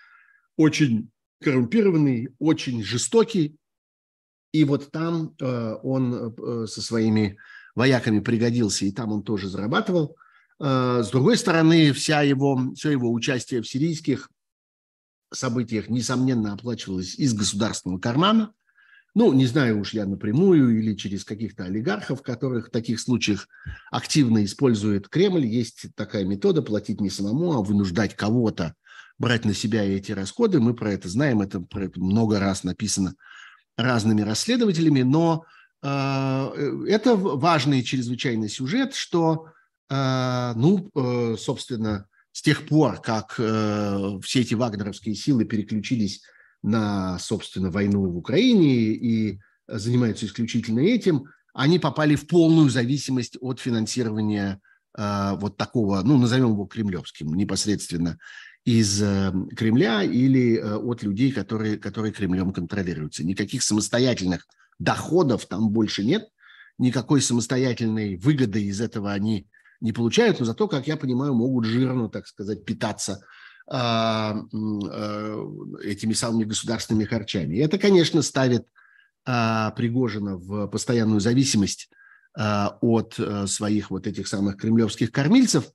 [0.56, 1.10] очень
[1.42, 3.56] коррумпированный, очень жестокий.
[4.52, 7.38] И вот там э, он э, со своими
[7.74, 10.16] вояками пригодился, и там он тоже зарабатывал.
[10.58, 14.30] Э, с другой стороны, вся его, все его участие в сирийских
[15.32, 18.54] событиях, несомненно, оплачивалось из государственного кармана.
[19.14, 23.46] Ну, не знаю уж я напрямую или через каких-то олигархов, которых в таких случаях
[23.90, 25.44] активно использует Кремль.
[25.44, 28.74] Есть такая метода платить не самому, а вынуждать кого-то
[29.18, 30.60] брать на себя эти расходы.
[30.60, 31.62] Мы про это знаем, это,
[31.96, 33.14] много раз написано
[33.76, 35.44] разными расследователями, но
[35.82, 39.46] э, это важный чрезвычайный сюжет, что
[39.94, 46.22] а, ну, э, собственно, с тех пор, как э, все эти вагнеровские силы переключились
[46.62, 53.60] на, собственно, войну в Украине и занимаются исключительно этим, они попали в полную зависимость от
[53.60, 54.60] финансирования
[54.94, 58.18] а, вот такого, ну, назовем его кремлевским, непосредственно
[58.64, 63.24] из э, Кремля или от людей, которые, которые Кремлем контролируются.
[63.24, 64.46] Никаких самостоятельных
[64.78, 66.28] доходов там больше нет,
[66.78, 69.48] никакой самостоятельной выгоды из этого они
[69.80, 73.24] не получают, но зато, как я понимаю, могут жирно, так сказать, питаться
[73.68, 75.22] этими
[76.12, 77.56] самыми государственными харчами.
[77.56, 78.66] И это, конечно, ставит
[79.24, 81.88] а, Пригожина в постоянную зависимость
[82.34, 85.70] от своих вот этих самых кремлевских кормильцев,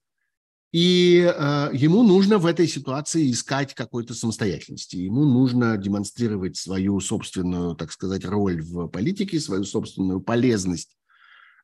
[0.71, 1.31] и
[1.71, 4.95] ему нужно в этой ситуации искать какой-то самостоятельности.
[4.95, 10.96] Ему нужно демонстрировать свою собственную, так сказать, роль в политике, свою собственную полезность Э, э,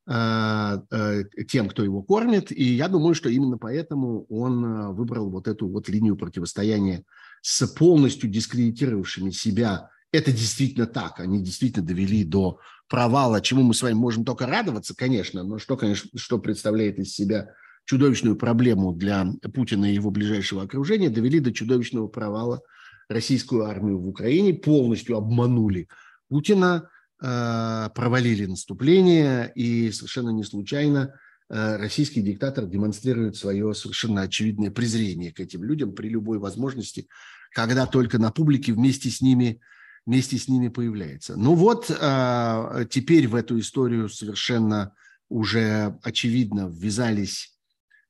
[0.06, 2.52] тем, кто его кормит.
[2.52, 7.04] И я думаю, что именно поэтому он э, выбрал вот эту вот линию противостояния
[7.42, 9.90] с полностью дискредитировавшими себя.
[10.12, 11.22] Это действительно так.
[11.22, 15.78] Они действительно довели до провала, чему мы с вами можем только радоваться, конечно, но что,
[15.78, 17.54] конечно, что представляет из себя
[17.86, 22.62] чудовищную проблему для Путина и его ближайшего окружения, довели до чудовищного провала
[23.08, 25.88] российскую армию в Украине, полностью обманули
[26.28, 26.93] Путина, Э,
[27.24, 31.16] провалили наступление, и совершенно не случайно
[31.50, 37.08] э, российский диктатор демонстрирует свое совершенно очевидное презрение к этим людям при любой возможности,
[37.52, 39.62] когда только на публике вместе с ними,
[40.06, 41.38] вместе с ними появляется.
[41.38, 44.94] Ну вот э, теперь в эту историю совершенно
[45.30, 47.53] уже очевидно ввязались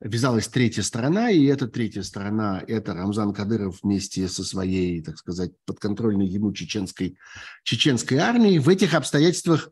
[0.04, 5.52] ввязалась третья сторона, и эта третья сторона– это Рамзан Кадыров вместе со своей, так сказать,
[5.66, 7.18] подконтрольной ему чеченской,
[7.64, 8.60] чеченской армией.
[8.60, 9.72] В этих обстоятельствах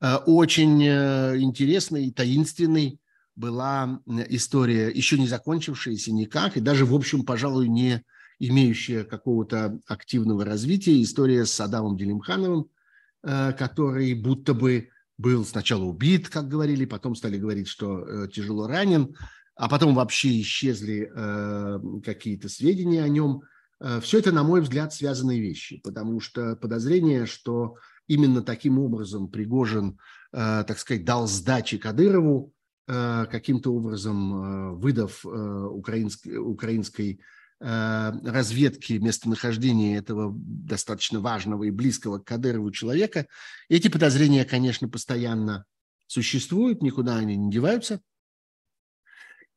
[0.00, 2.98] э, очень э, интересной и таинственной
[3.36, 8.04] была история, еще не закончившаяся никак, и даже, в общем, пожалуй, не
[8.38, 12.66] имеющая какого-то активного развития, история с Адамом Делимхановым,
[13.22, 19.14] э, который будто бы был сначала убит, как говорили, потом стали говорить, что тяжело ранен–
[19.60, 23.42] а потом вообще исчезли э, какие-то сведения о нем.
[23.78, 27.74] Э, все это, на мой взгляд, связанные вещи, потому что подозрение, что
[28.06, 29.98] именно таким образом Пригожин,
[30.32, 32.54] э, так сказать, дал сдачи Кадырову,
[32.88, 37.20] э, каким-то образом э, выдав э, украинской, украинской
[37.60, 43.26] э, разведки местонахождения этого достаточно важного и близкого к Кадырову человека.
[43.68, 45.66] Эти подозрения, конечно, постоянно
[46.06, 48.00] существуют, никуда они не деваются.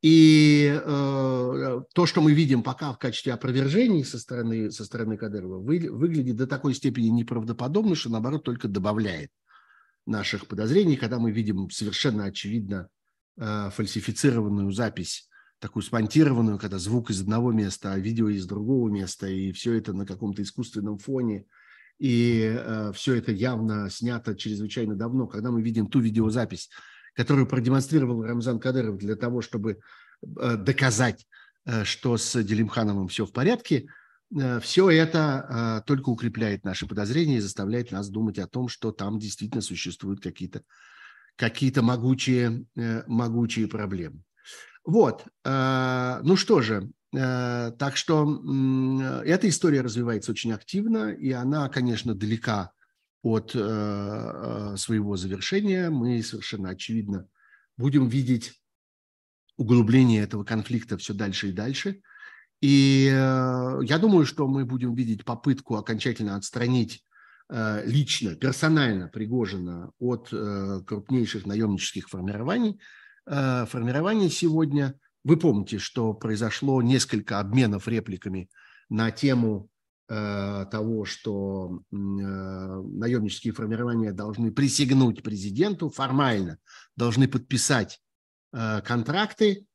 [0.04, 5.58] И э, то, что мы видим пока в качестве опровержений со стороны, со стороны Кадырова,
[5.60, 9.30] вы, выглядит до такой степени неправдоподобно, что, наоборот, только добавляет
[10.04, 12.90] наших подозрений, когда мы видим совершенно очевидно
[13.38, 19.26] э, фальсифицированную запись, такую спонтированную, когда звук из одного места, а видео из другого места,
[19.26, 21.46] и все это на каком-то искусственном фоне,
[21.98, 26.68] и э, все это явно снято чрезвычайно давно, когда мы видим ту видеозапись,
[27.14, 29.78] которую продемонстрировал Рамзан Кадыров для того, чтобы
[30.22, 31.26] э, доказать,
[31.64, 33.86] э, что с Делимхановым все в порядке,
[34.36, 39.18] э, все это только укрепляет наши подозрения и заставляет нас думать о том, что там
[39.18, 40.62] действительно существуют какие-то
[41.36, 42.64] какие могучие,
[43.08, 44.22] могучие проблемы.
[44.84, 48.40] Вот, ну что же, так что
[49.24, 52.73] эта история развивается очень активно, и она, конечно, далека
[53.24, 55.88] от э, э, своего завершения.
[55.88, 57.26] Мы совершенно очевидно
[57.78, 58.52] будем видеть
[59.56, 62.02] углубление этого конфликта все дальше и дальше.
[62.60, 67.04] И э, я думаю, что мы будем видеть попытку окончательно отстранить
[67.84, 72.80] лично, персонально Пригожина от крупнейших наемнических формирований,
[73.26, 74.98] формирование сегодня.
[75.24, 78.48] Вы помните, что произошло несколько обменов репликами
[78.88, 79.68] на тему
[80.06, 86.58] того, что наемнические формирования должны присягнуть президенту, формально
[86.94, 88.00] должны подписать
[88.52, 89.66] контракты.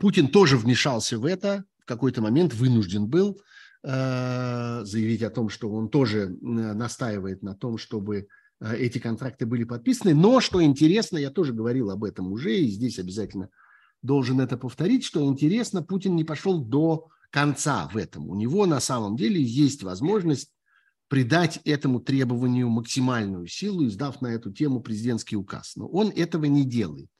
[0.00, 3.40] Путин тоже вмешался в это, в какой-то момент вынужден был
[3.84, 8.26] э, заявить о том, что он тоже настаивает на том, чтобы
[8.60, 10.12] э, эти контракты были подписаны.
[10.12, 13.50] Но, что интересно, я тоже говорил об этом уже, и здесь обязательно
[14.02, 17.06] должен это повторить, что интересно, Путин не пошел до
[17.36, 18.30] конца в этом.
[18.30, 20.50] У него на самом деле есть возможность
[21.08, 25.76] придать этому требованию максимальную силу, издав на эту тему президентский указ.
[25.76, 27.10] Но он этого не делает.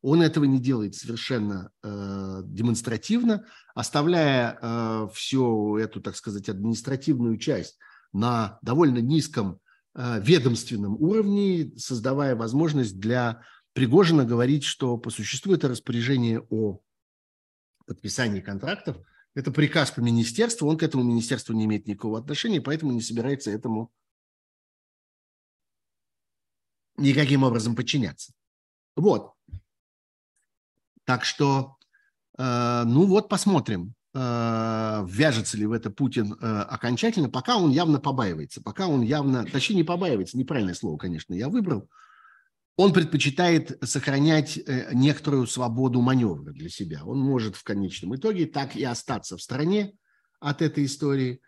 [0.00, 7.78] Он этого не делает совершенно э, демонстративно, оставляя э, всю эту, так сказать, административную часть
[8.12, 9.60] на довольно низком
[9.94, 13.42] э, ведомственном уровне, создавая возможность для
[13.74, 16.80] Пригожина говорить, что по существу это распоряжение о
[17.86, 18.96] подписании контрактов,
[19.34, 23.50] это приказ по министерству, он к этому министерству не имеет никакого отношения, поэтому не собирается
[23.50, 23.90] этому
[26.96, 28.32] никаким образом подчиняться.
[28.94, 29.32] Вот.
[31.04, 31.76] Так что,
[32.38, 37.98] э, ну вот посмотрим, э, вяжется ли в это Путин э, окончательно, пока он явно
[37.98, 41.88] побаивается, пока он явно, точнее не побаивается, неправильное слово, конечно, я выбрал,
[42.76, 44.58] он предпочитает сохранять
[44.92, 47.04] некоторую свободу маневра для себя.
[47.04, 49.92] Он может в конечном итоге так и остаться в стороне
[50.40, 51.40] от этой истории.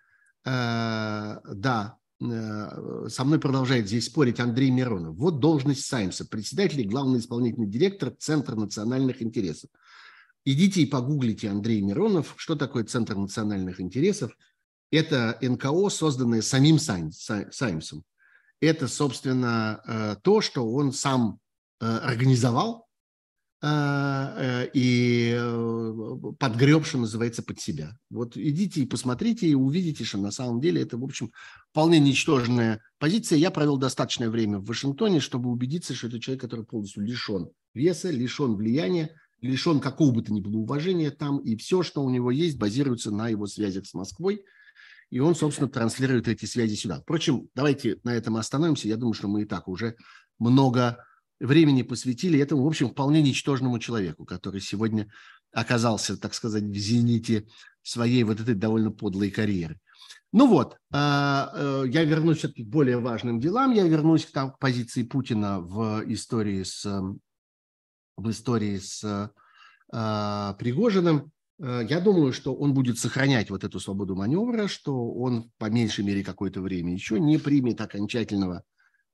[0.44, 5.16] Да, со мной продолжает здесь спорить Андрей Миронов.
[5.16, 9.70] Вот должность Саймса, председатель и главный исполнительный директор Центра национальных интересов.
[10.44, 14.36] Идите и погуглите Андрей Миронов, что такое Центр национальных интересов.
[14.90, 18.04] Это НКО, созданное самим Саймсом.
[18.60, 21.38] Это, собственно, э, то, что он сам
[21.80, 22.86] э, организовал,
[23.62, 25.38] э, и
[26.38, 27.96] подгреб, что называется, под себя.
[28.10, 31.32] Вот идите и посмотрите, и увидите, что на самом деле это, в общем,
[31.70, 33.38] вполне ничтожная позиция.
[33.38, 38.10] Я провел достаточное время в Вашингтоне, чтобы убедиться, что это человек, который полностью лишен веса,
[38.10, 42.30] лишен влияния, лишен какого бы то ни было уважения там, и все, что у него
[42.30, 44.44] есть, базируется на его связях с Москвой,
[45.14, 47.00] и он, собственно, транслирует эти связи сюда.
[47.00, 48.88] Впрочем, давайте на этом остановимся.
[48.88, 49.94] Я думаю, что мы и так уже
[50.40, 51.06] много
[51.38, 55.08] времени посвятили этому, в общем, вполне ничтожному человеку, который сегодня
[55.52, 57.46] оказался, так сказать, в зените
[57.84, 59.78] своей вот этой довольно подлой карьеры.
[60.32, 63.70] Ну вот, а, э, я вернусь все-таки к более важным делам.
[63.70, 66.84] Я вернусь к позиции Путина в истории с,
[68.16, 69.30] в истории с
[69.92, 71.30] а, Пригожиным.
[71.60, 76.04] Э, я думаю, что он будет сохранять вот эту свободу маневра, что он по меньшей
[76.04, 78.64] мере какое-то время еще не примет окончательного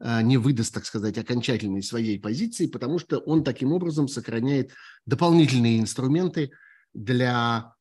[0.03, 4.73] а, не выдаст, так сказать, окончательной своей позиции, потому что он таким образом сохраняет
[5.05, 6.53] дополнительные инструменты
[6.95, 7.75] для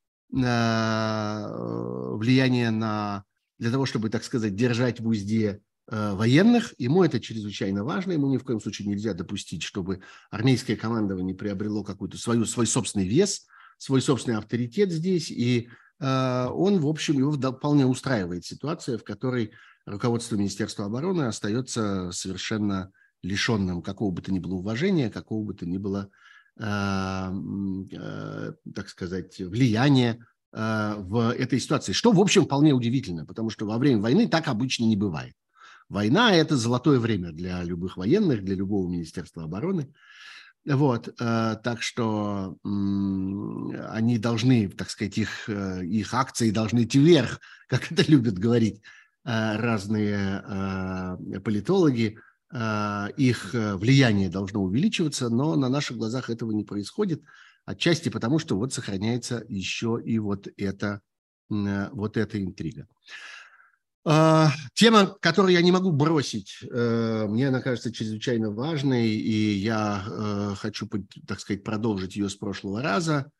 [0.44, 1.48] а,
[2.16, 3.24] влияния на,
[3.58, 6.76] для того, чтобы, так сказать, держать в узде военных.
[6.78, 11.84] Ему это чрезвычайно важно, ему ни в коем случае нельзя допустить, чтобы армейское командование приобрело
[11.84, 13.48] какой-то свою, свой собственный вес,
[13.80, 15.70] свой собственный авторитет здесь, и
[16.00, 19.52] он, в общем, его вполне устраивает ситуация, в которой
[19.86, 25.66] руководство Министерства обороны остается совершенно лишенным какого бы то ни было уважения, какого бы то
[25.66, 26.10] ни было,
[26.58, 26.64] э,
[27.92, 31.94] э, так сказать, влияния э, в этой ситуации.
[31.94, 35.34] Что, в общем, вполне удивительно, потому что во время войны так обычно не бывает.
[35.90, 39.92] Война– это золотое время для любых военных, для любого Министерства обороны.
[40.66, 47.40] Вот, э, так что они должны, так сказать, их, э, их акции должны идти вверх,
[47.68, 48.82] как это любят говорить
[49.26, 50.42] Э, разные
[51.44, 52.18] политологи,
[52.52, 57.22] их влияние должно увеличиваться, но на наших глазах этого не происходит,
[57.64, 61.02] отчасти потому, что вот сохраняется еще и вот эта,
[61.50, 62.88] вот эта интрига.
[64.74, 70.90] Тема, которую я не могу бросить, мне она кажется чрезвычайно важной, и я хочу,
[71.28, 73.32] так сказать, продолжить ее с прошлого раза.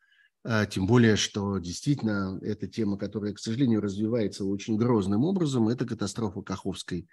[0.42, 5.84] А, тем более, что действительно эта тема, которая, к сожалению, развивается очень грозным образом, это
[5.84, 7.08] катастрофа Каховской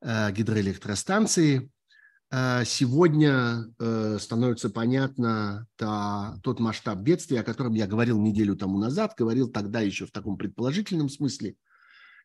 [0.00, 1.70] а, гидроэлектростанции.
[2.28, 9.14] А, сегодня э, становится понятно тот масштаб бедствия, о котором я говорил неделю тому назад,
[9.16, 11.54] говорил тогда еще в таком предположительном смысле,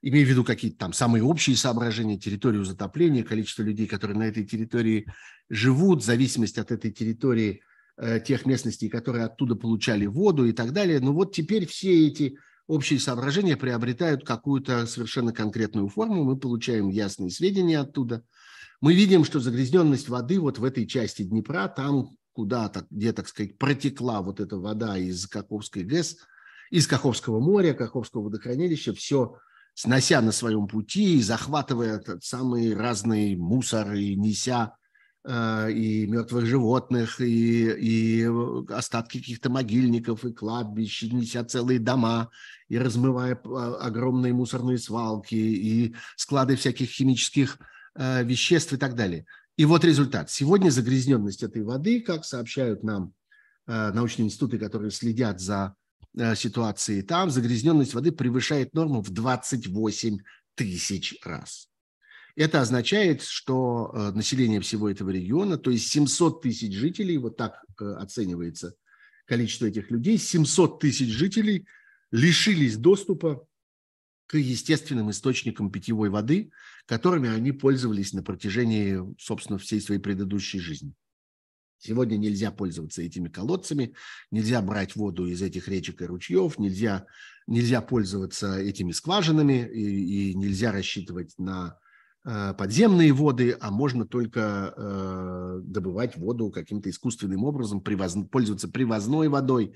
[0.01, 4.45] имея в виду какие-то там самые общие соображения, территорию затопления, количество людей, которые на этой
[4.45, 5.07] территории
[5.49, 7.61] живут, зависимость от этой территории–
[8.03, 10.99] Э, тех местностей, которые оттуда получали воду и так далее.
[10.99, 12.35] Но вот теперь все эти
[12.65, 18.23] общие соображения приобретают какую-то совершенно конкретную форму, мы получаем ясные сведения оттуда.
[18.79, 23.59] Мы видим, что загрязненность воды вот в этой части Днепра, там, куда, где, так сказать,
[23.59, 26.17] протекла вот эта вода из Каховской ГЭС,
[26.71, 29.35] из Каховского моря, Каховского водохранилища, все
[29.73, 34.75] снося на своем пути и захватывая самый разный мусор и неся
[35.23, 38.29] э, и мертвых животных, и, и
[38.69, 42.29] остатки каких-то могильников, и кладбищ, и неся целые дома,
[42.67, 47.57] и размывая а, огромные мусорные свалки, и склады всяких химических
[47.95, 49.25] э, веществ и так далее.
[49.57, 50.31] И вот результат.
[50.31, 53.13] Сегодня загрязненность этой воды, как сообщают нам
[53.67, 55.80] э, научные институты, которые следят за Э,
[56.35, 60.17] ситуации там загрязненность воды превышает норму в 28
[60.55, 61.71] тысяч раз.
[62.35, 67.63] Это означает, что э, население всего этого региона, то есть 700 тысяч жителей, вот так
[67.79, 68.75] э, оценивается
[69.25, 71.65] количество этих людей, 700 тысяч жителей
[72.11, 73.45] лишились доступа
[74.27, 76.51] к естественным источникам питьевой воды,
[76.85, 80.93] которыми они пользовались на протяжении, собственно, всей своей предыдущей жизни.
[81.83, 83.95] Сегодня нельзя пользоваться этими колодцами,
[84.29, 87.07] нельзя брать воду из этих речек и ручьев, нельзя,
[87.47, 91.79] нельзя пользоваться этими скважинами и, и нельзя рассчитывать на
[92.23, 99.27] э, подземные воды, а можно только э, добывать воду каким-то искусственным образом, привоз, пользоваться привозной
[99.27, 99.73] водой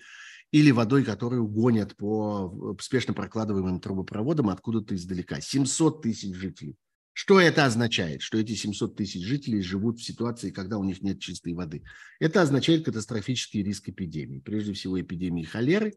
[0.51, 5.41] или водой, которую гонят по спешно прокладываемым трубопроводам откуда-то издалека.
[5.41, 6.77] 700 тысяч жителей.
[7.17, 8.21] Что это означает?
[8.21, 11.81] Что эти 700 тысяч жителей живут в ситуации, когда у них нет чистой воды.
[12.19, 14.41] Это означает катастрофический риск эпидемии.
[14.41, 15.93] Прежде всего эпидемии холеры,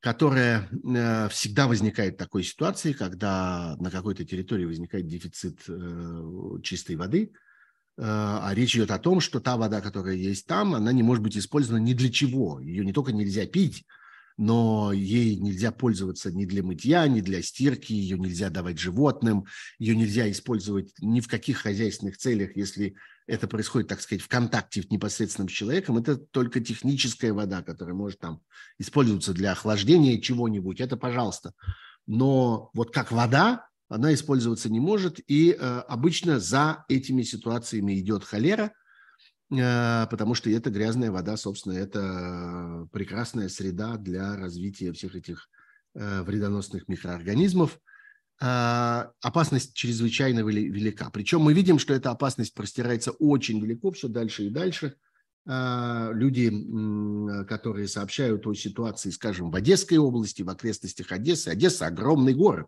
[0.00, 6.22] которая э, всегда возникает в такой ситуации, когда на какой-то территории возникает дефицит э,
[6.62, 7.24] чистой воды,
[7.98, 11.22] э, а речь идет о том, что та вода, которая есть там, она не может
[11.22, 12.60] быть использована ни для чего.
[12.60, 13.84] Ее не только нельзя пить,
[14.38, 19.46] но ей нельзя пользоваться ни для мытья, ни для стирки, ее нельзя давать животным,
[19.80, 22.94] ее нельзя использовать ни в каких хозяйственных целях, если
[23.26, 25.98] это происходит, так сказать, в контакте непосредственном с человеком.
[25.98, 28.40] Это только техническая вода, которая может там
[28.78, 30.80] использоваться для охлаждения чего-нибудь.
[30.80, 31.52] Это пожалуйста.
[32.06, 35.56] Но вот как вода, она использоваться не может, и э,
[35.88, 38.72] обычно за этими ситуациями идет холера–
[39.50, 45.48] потому что эта грязная вода, собственно, это прекрасная среда для развития всех этих
[45.94, 47.78] э, вредоносных микроорганизмов.
[48.40, 51.10] А, опасность чрезвычайно велика.
[51.10, 54.96] Причем мы видим, что эта опасность простирается очень далеко, все дальше и дальше.
[55.46, 56.52] А, люди,
[57.48, 61.48] которые сообщают о ситуации, скажем, в Одесской области, в окрестностях Одессы.
[61.48, 62.66] Одесса– огромный город.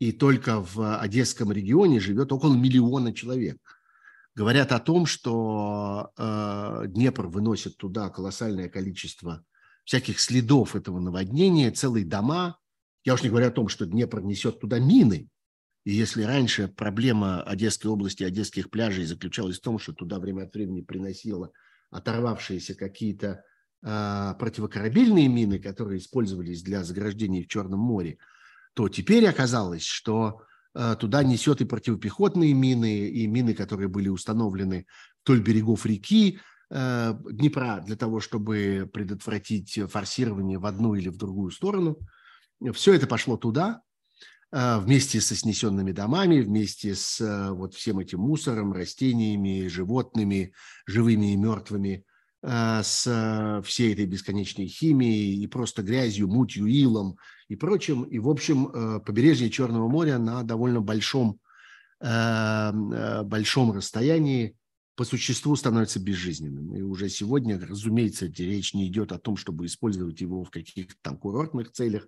[0.00, 3.58] И только в Одесском регионе живет около миллиона человек–
[4.34, 9.44] говорят о том, что э, Днепр выносит туда колоссальное количество
[9.84, 12.58] всяких следов этого наводнения, целые дома.
[13.04, 15.28] Я уж не говорю о том, что Днепр несет туда мины.
[15.84, 20.54] И если раньше проблема Одесской области, одесских пляжей заключалась в том, что туда время от
[20.54, 21.52] времени приносило
[21.90, 23.42] оторвавшиеся какие-то
[23.82, 28.18] э, противокорабельные мины, которые использовались для заграждения в Черном море,
[28.74, 30.42] то теперь оказалось, что
[30.72, 34.86] туда несет и противопехотные мины, и мины, которые были установлены
[35.24, 36.40] вдоль берегов реки
[36.70, 41.98] э, Днепра для того, чтобы предотвратить форсирование в одну или в другую сторону.
[42.72, 43.82] Все это пошло туда,
[44.52, 50.52] э, вместе со снесенными домами, вместе с вот всем этим мусором, растениями, животными,
[50.86, 52.04] живыми и мертвыми,
[52.42, 57.18] с всей этой бесконечной химией и просто грязью, мутью, илом
[57.48, 58.04] и прочим.
[58.04, 61.38] И, в общем, э, побережье Черного моря на довольно большом,
[62.00, 64.56] э, э, большом расстоянии
[64.94, 66.74] по существу становится безжизненным.
[66.74, 71.16] И уже сегодня, разумеется, речь не идет о том, чтобы использовать его в каких-то там
[71.16, 72.06] курортных целях,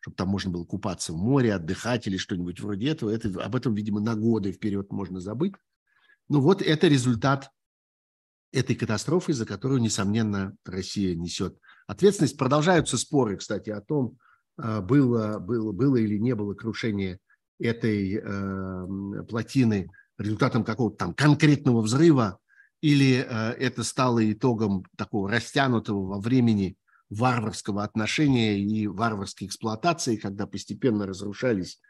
[0.00, 3.10] чтобы там можно было купаться в море, отдыхать или что-нибудь вроде этого.
[3.10, 5.54] Это, об этом, видимо, на годы вперед можно забыть.
[6.28, 7.50] Ну вот это результат
[8.54, 12.38] этой катастрофы, за которую, несомненно, Россия несет ответственность.
[12.38, 14.16] Продолжаются споры, кстати, о том,
[14.56, 17.18] а, было, было, было или не было крушение
[17.60, 19.88] этой э, плотины
[20.18, 22.38] результатом какого-то там конкретного взрыва,
[22.80, 26.76] или э, это стало итогом такого растянутого во времени
[27.10, 31.80] варварского отношения и варварской эксплуатации, когда постепенно разрушались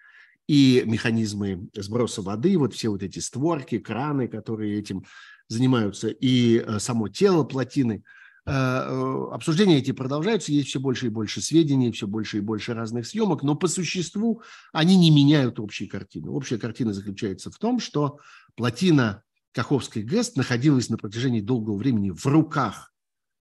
[0.46, 5.04] и механизмы сброса воды, вот все вот эти створки, краны, которые этим
[5.48, 8.02] занимаются, и э, само тело плотины–
[8.46, 12.74] Э, э, обсуждения эти продолжаются, есть все больше и больше сведений, все больше и больше
[12.74, 14.42] разных съемок, но по существу
[14.72, 16.28] они не меняют общей картины.
[16.28, 18.18] Общая картина заключается в том, что
[18.54, 19.22] плотина
[19.52, 22.90] Каховской ГЭС находилась на протяжении долгого времени в руках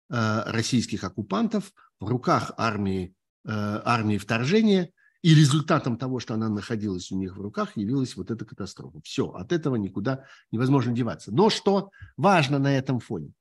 [0.10, 4.92] российских оккупантов, в руках армии армии вторжения,
[5.24, 9.00] и результатом того, что она находилась у них в руках, явилась вот эта катастрофа.
[9.04, 11.32] Все, от этого никуда невозможно деваться.
[11.32, 13.32] Но что важно на этом фоне?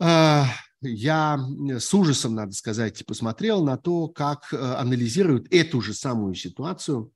[0.00, 1.38] Я
[1.78, 7.12] с ужасом, надо сказать, посмотрел на то, как анализируют эту же самую ситуацию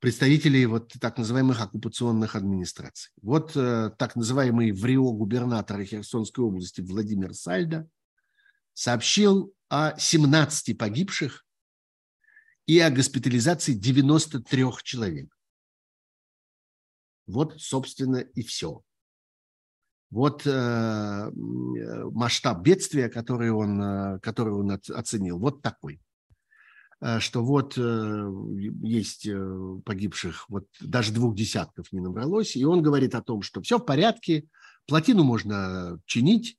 [0.00, 3.10] представителей вот так называемых оккупационных администраций.
[3.22, 7.88] Вот э, так называемый в Рио губернатор Херсонской области Владимир Сальдо
[8.74, 11.43] сообщил о 17 погибших
[12.66, 15.36] и о госпитализации 93 человек.
[17.26, 18.82] Вот, собственно, и все.
[20.10, 26.00] Вот э, масштаб бедствия, который он, э, который он оценил, вот такой.
[27.04, 28.32] Э, что вот э,
[28.82, 33.60] есть э, погибших, вот даже двух десятков не набралось, и он говорит о том, что
[33.60, 34.46] все в порядке,
[34.86, 36.58] плотину можно чинить,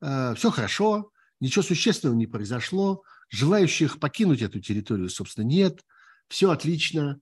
[0.00, 5.84] все хорошо, ничего существенного не произошло, желающих покинуть эту территорию, собственно, нет,
[6.28, 7.20] все отлично.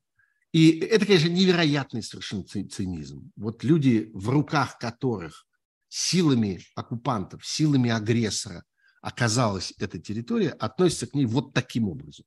[0.53, 3.31] И это, конечно, невероятный совершенно цинизм.
[3.37, 5.47] Вот люди, в руках которых
[5.89, 8.65] силами оккупантов, силами агрессора
[9.01, 12.25] оказалась эта территория, относятся к ней вот таким образом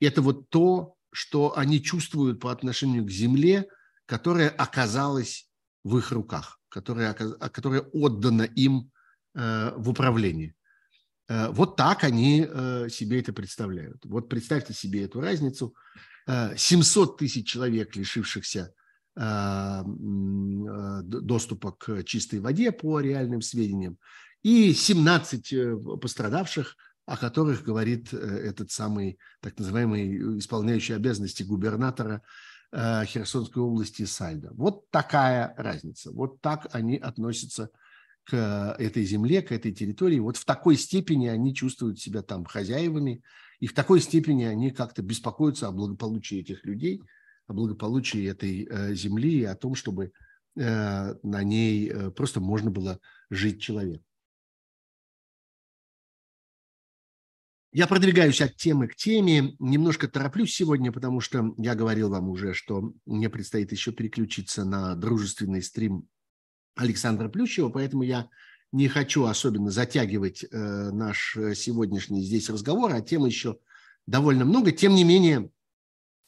[0.00, 3.66] это вот то, что они чувствуют по отношению к земле,
[4.04, 5.48] которая оказалась
[5.84, 8.90] в их руках, которая, которая отдана им
[9.34, 10.54] э, в управление.
[11.28, 14.04] Э, вот так они э, себе это представляют.
[14.04, 15.74] Вот представьте себе эту разницу.
[16.56, 18.74] 700 тысяч человек, лишившихся
[21.04, 23.96] доступа к чистой воде по реальным сведениям,
[24.42, 32.22] и 17 пострадавших о которых говорит э, этот самый так называемый исполняющий обязанности губернатора
[32.72, 34.50] э, Херсонской области Сальдо.
[34.54, 36.10] Вот такая разница.
[36.10, 37.70] Вот так они относятся к
[38.34, 40.18] этой земле, к этой территории.
[40.18, 43.22] Вот в такой степени они чувствуют себя там хозяевами,
[43.60, 47.02] и в такой степени они как-то беспокоятся о благополучии этих людей,
[47.46, 50.12] о благополучии этой э, земли и о том, чтобы
[50.58, 52.98] на ней просто можно было
[53.28, 54.02] жить человеку.
[57.72, 62.54] Я продвигаюсь от темы к теме, немножко тороплюсь сегодня, потому что я говорил вам уже,
[62.54, 66.08] что мне предстоит еще переключиться на дружественный стрим
[66.76, 68.28] Александра Плющева, поэтому я
[68.72, 73.58] не хочу особенно затягивать э, наш сегодняшний здесь разговор, а тем еще
[74.06, 74.72] довольно много.
[74.72, 75.50] Тем не менее,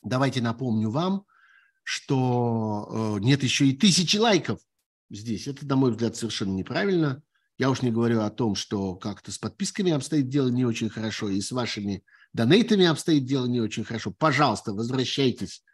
[0.03, 1.25] давайте напомню вам,
[1.83, 4.61] что э, нет еще и тысячи лайков
[5.11, 5.47] здесь.
[5.47, 7.23] Это, на мой взгляд, совершенно неправильно.
[7.59, 11.29] Я уж не говорю о том, что как-то с подписками обстоит дело не очень хорошо,
[11.29, 14.13] и с вашими донейтами обстоит дело не очень хорошо.
[14.17, 15.65] Пожалуйста, возвращайтесь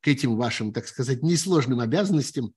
[0.00, 2.54] к этим вашим, так сказать, несложным обязанностям.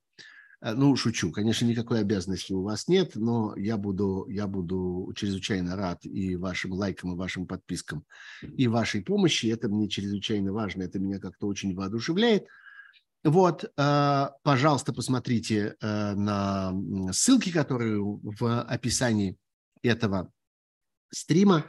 [0.61, 5.75] Э, ну, шучу, конечно, никакой обязанности у вас нет, но я буду, я буду чрезвычайно
[5.75, 8.05] рад и вашим лайкам, и вашим подпискам,
[8.41, 9.47] и вашей помощи.
[9.47, 12.45] Это мне чрезвычайно важно, это меня как-то очень воодушевляет.
[13.23, 16.73] Вот, э, пожалуйста, посмотрите э, на
[17.11, 19.37] ссылки, которые в описании
[19.81, 20.31] этого
[21.11, 21.65] стрима.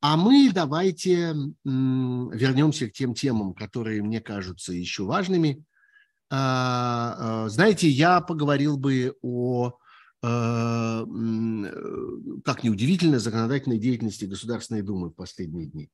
[0.00, 1.32] А мы давайте
[1.64, 5.64] вернемся к тем темам, которые мне кажутся еще важными.
[6.32, 9.78] Э, знаете, я поговорил бы о,
[10.20, 11.08] как
[12.62, 15.90] неудивительно, законодательной деятельности Государственной Думы в последние дни.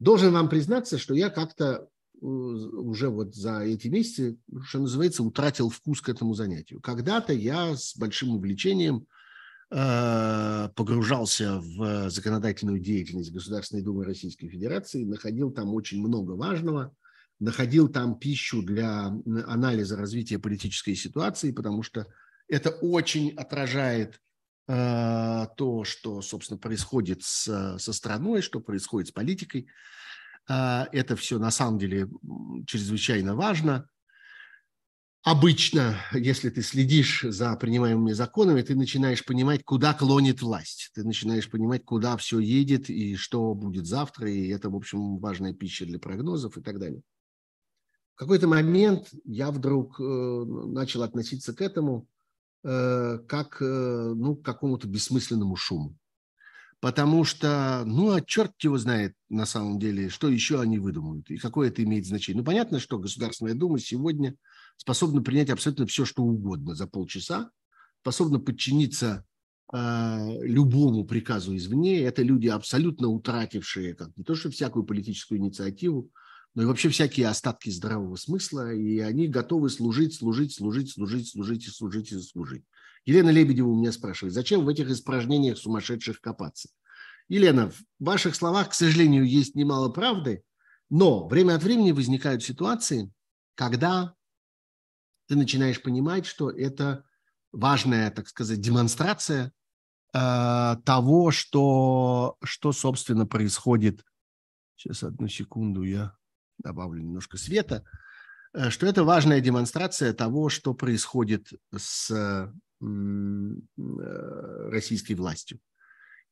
[0.00, 1.88] Должен вам признаться, что я как-то
[2.20, 6.80] уже вот за эти месяцы, что называется, утратил вкус к этому занятию.
[6.80, 9.06] Когда-то я с большим увлечением
[9.70, 16.92] э, погружался в законодательную деятельность Государственной Думы Российской Федерации, находил там очень много важного,
[17.40, 19.06] находил там пищу для
[19.46, 22.06] анализа развития политической ситуации, потому что
[22.48, 24.20] это очень отражает
[24.66, 29.68] э, то, что, собственно, происходит с, со страной, что происходит с политикой.
[30.48, 32.08] А, это все на самом деле
[32.66, 33.88] чрезвычайно важно.
[35.22, 40.90] Обычно, если ты следишь за принимаемыми законами, ты начинаешь понимать, куда клонит власть.
[40.94, 44.30] Ты начинаешь понимать, куда все едет и что будет завтра.
[44.30, 47.02] И это, в общем, важная пища для прогнозов и так далее.
[48.18, 52.06] Какой-то момент я вдруг э, начал относиться к этому
[52.64, 55.96] э, как э, ну, к какому-то бессмысленному шуму
[56.80, 61.36] потому что, ну, а черт его знает на самом деле, что еще они выдумают и
[61.36, 62.40] какое это имеет значение.
[62.40, 64.36] Ну, понятно, что Государственная Дума сегодня
[64.76, 67.50] способна принять абсолютно все, что угодно за полчаса,
[68.00, 69.24] способна подчиниться
[69.72, 69.76] э,
[70.42, 72.00] любому приказу извне.
[72.00, 76.10] Это люди, абсолютно утратившие как не то что всякую политическую инициативу,
[76.54, 81.66] но и вообще всякие остатки здравого смысла, и они готовы служить, служить, служить, служить, служить
[81.66, 82.64] и служить и служить.
[83.04, 86.68] Елена Лебедева у меня спрашивает, зачем в этих испражнениях сумасшедших копаться?
[87.28, 90.42] Елена, в ваших словах, к сожалению, есть немало правды,
[90.90, 93.12] но время от времени возникают ситуации,
[93.54, 94.14] когда
[95.26, 97.04] ты начинаешь понимать, что это
[97.52, 99.52] важная, так сказать, демонстрация
[100.14, 104.04] э, того, что, что, собственно, происходит.
[104.76, 106.17] Сейчас, одну секунду, я
[106.58, 107.84] добавлю немножко света.
[108.52, 112.48] Э, что это важная демонстрация того, что происходит с э,
[114.70, 115.58] российской властью.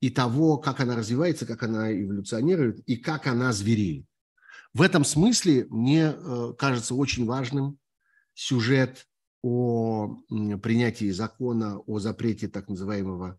[0.01, 4.07] И того, как она развивается, как она эволюционирует и как она звереет.
[4.75, 7.79] В этом смысле мне э, кажется очень важным
[8.35, 9.07] сюжет
[9.43, 10.19] о
[10.63, 13.39] принятии закона о запрете так называемого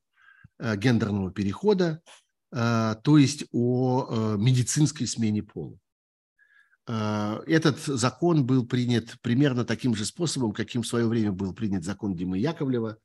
[0.58, 2.02] гендерного перехода,
[2.50, 5.78] то есть о медицинской смене пола.
[6.88, 11.84] Э, этот закон был принят примерно таким же способом, каким в свое время был принят
[11.84, 12.98] закон Димы Яковлева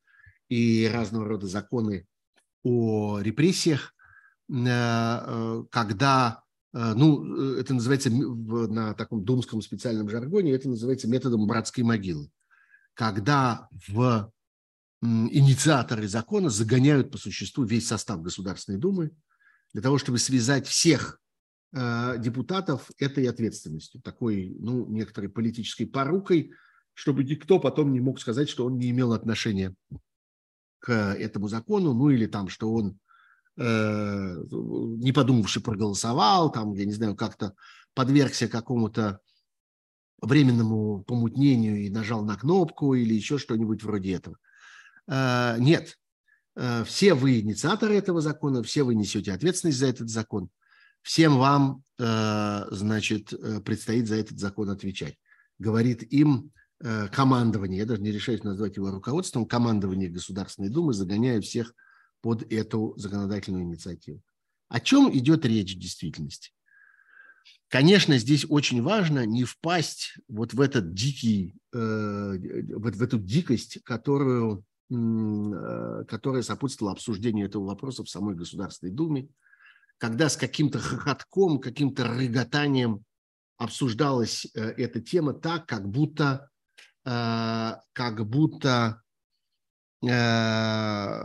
[0.49, 2.07] и разного рода законы
[2.63, 3.95] о репрессиях,
[4.49, 11.85] э, э, когда, ну, это называется на таком думском специальном жаргоне, это называется методом братской
[11.85, 12.31] могилы,
[12.95, 14.33] когда в
[15.03, 19.11] инициаторы закона загоняют по существу весь состав Государственной Думы
[19.73, 21.21] для того, чтобы связать всех
[21.73, 26.53] депутатов этой ответственностью, такой, ну, некоторой политической порукой,
[26.95, 29.75] чтобы никто потом не мог сказать, что он не имел отношения
[30.81, 32.99] к этому закону, ну или там, что он,
[33.57, 37.55] э, не подумавши, проголосовал, там, я не знаю, как-то
[37.95, 39.21] подвергся какому-то
[40.21, 44.37] временному помутнению и нажал на кнопку или еще что-нибудь вроде этого.
[45.07, 45.99] Э, нет,
[46.57, 50.51] э, все вы инициаторы этого закона, все вы несете ответственность за этот закон–
[51.03, 55.19] Всем вам, э, значит, э, предстоит за этот закон отвечать.
[55.59, 61.41] Говорит им э, командование, я даже не решаюсь назвать его руководством, командование Государственной Думы, загоняя
[61.41, 61.75] всех
[62.21, 64.23] под эту законодательную инициативу.
[64.69, 66.53] О чем идет речь в действительности?
[67.69, 74.65] Конечно, здесь очень важно не впасть вот в этот дикий, вот в эту дикость, которую,
[74.89, 79.29] которая сопутствовала обсуждению этого вопроса в самой Государственной Думе,
[80.03, 83.05] когда с каким-то хохотком, каким-то рыготанием
[83.57, 86.51] обсуждалась э, эта тема так, как будто,
[87.05, 89.01] э, как будто
[90.05, 91.23] э,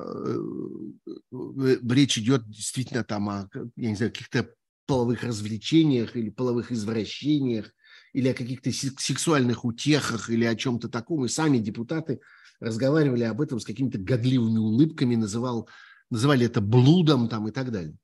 [1.89, 4.53] речь идет действительно там о, я не знаю, каких-то
[4.86, 7.71] половых развлечениях или половых извращениях,
[8.13, 11.25] или о каких-то сексуальных утехах, или о чем-то таком.
[11.25, 12.19] И сами депутаты
[12.59, 15.67] разговаривали об этом с какими-то годливыми улыбками, называл,
[16.11, 17.97] называли это блудом там, и так далее.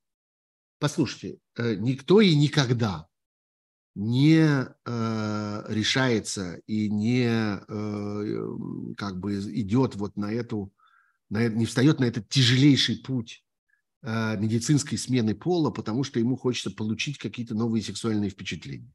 [0.84, 3.08] Послушайте, э, никто и никогда
[3.94, 10.74] не э, решается и не э, как бы идет вот на эту,
[11.30, 13.46] на, не встает на этот тяжелейший путь
[14.02, 18.92] э, медицинской смены пола, потому что ему хочется получить какие-то новые сексуальные впечатления,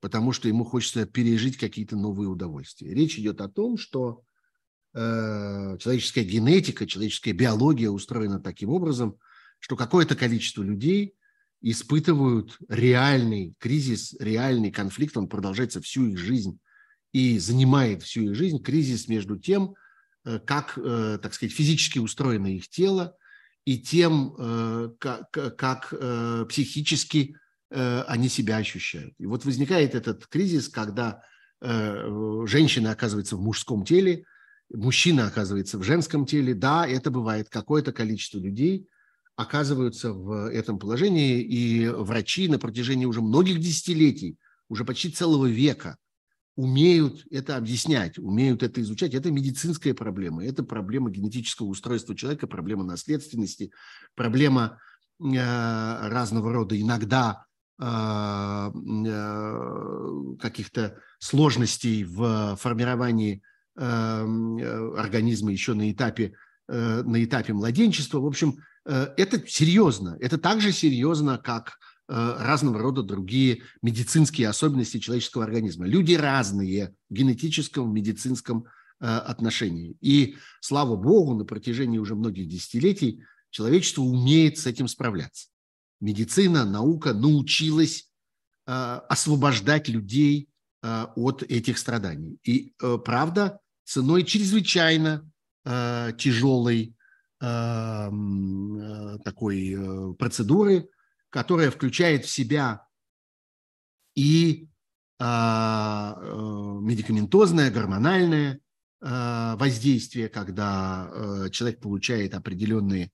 [0.00, 2.92] потому что ему хочется пережить какие-то новые удовольствия.
[2.92, 4.22] Речь идет о том, что
[4.92, 9.16] э, человеческая генетика, человеческая биология устроена таким образом–
[9.62, 11.14] что какое-то количество людей
[11.62, 16.58] испытывают реальный кризис, реальный конфликт, он продолжается всю их жизнь
[17.12, 19.74] и занимает всю их жизнь, кризис между тем,
[20.24, 23.16] э, как, э, так сказать, физически устроено их тело,
[23.64, 25.94] и тем, э, как, как
[26.48, 27.36] психически
[27.70, 29.14] они себя ощущают.
[29.18, 31.22] И вот возникает этот кризис, когда
[31.62, 34.24] женщина оказывается в мужском теле,
[34.70, 36.52] мужчина оказывается в женском теле.
[36.52, 37.48] Да, это бывает.
[37.48, 38.88] Какое-то количество людей
[39.36, 44.36] оказываются в этом положении, и врачи на протяжении уже многих десятилетий,
[44.68, 45.96] уже почти целого века
[46.54, 49.14] умеют это объяснять, умеют это изучать.
[49.14, 53.72] Это медицинская проблема, это проблема генетического устройства человека, проблема наследственности,
[54.14, 54.78] проблема
[55.18, 57.46] э, разного рода иногда
[57.80, 58.70] э, э,
[60.40, 63.40] каких-то сложностей в формировании
[63.76, 64.22] э,
[64.98, 66.34] организма еще на этапе,
[66.68, 68.20] э, на этапе младенчества.
[68.20, 70.16] В общем, Э, это серьезно.
[70.20, 71.78] Это так же серьезно, как
[72.08, 75.86] э, разного рода другие медицинские особенности человеческого организма.
[75.86, 78.64] Люди разные в генетическом, медицинском
[79.00, 79.96] э, отношении.
[80.00, 85.48] И, слава богу, на протяжении уже многих десятилетий человечество умеет с этим справляться.
[86.00, 88.08] Медицина, наука научилась
[88.64, 90.48] освобождать людей
[90.82, 92.38] от этих страданий.
[92.44, 92.72] И,
[93.04, 95.28] правда, ценой чрезвычайно
[95.64, 97.01] тяжелой э,
[99.24, 100.88] такой э, процедуры,
[101.28, 102.86] которая включает в себя
[104.14, 104.68] и
[105.18, 106.24] а, э,
[106.82, 108.60] медикаментозное, гормональное
[109.04, 111.10] воздействие, когда
[111.50, 113.10] человек получает определенные,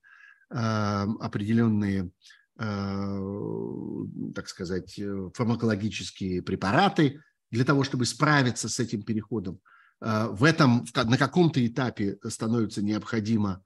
[0.49, 2.11] определенные
[2.55, 5.01] так сказать,
[5.33, 9.59] фармакологические препараты для того, чтобы справиться с этим переходом.
[9.99, 13.63] В этом на каком-то этапе становится необходимо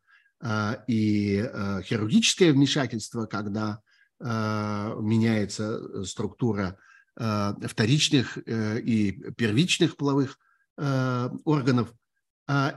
[0.87, 1.49] и
[1.83, 3.79] хирургическое вмешательство, когда
[4.19, 6.77] меняется структура
[7.15, 10.37] вторичных и первичных половых
[10.77, 11.93] органов,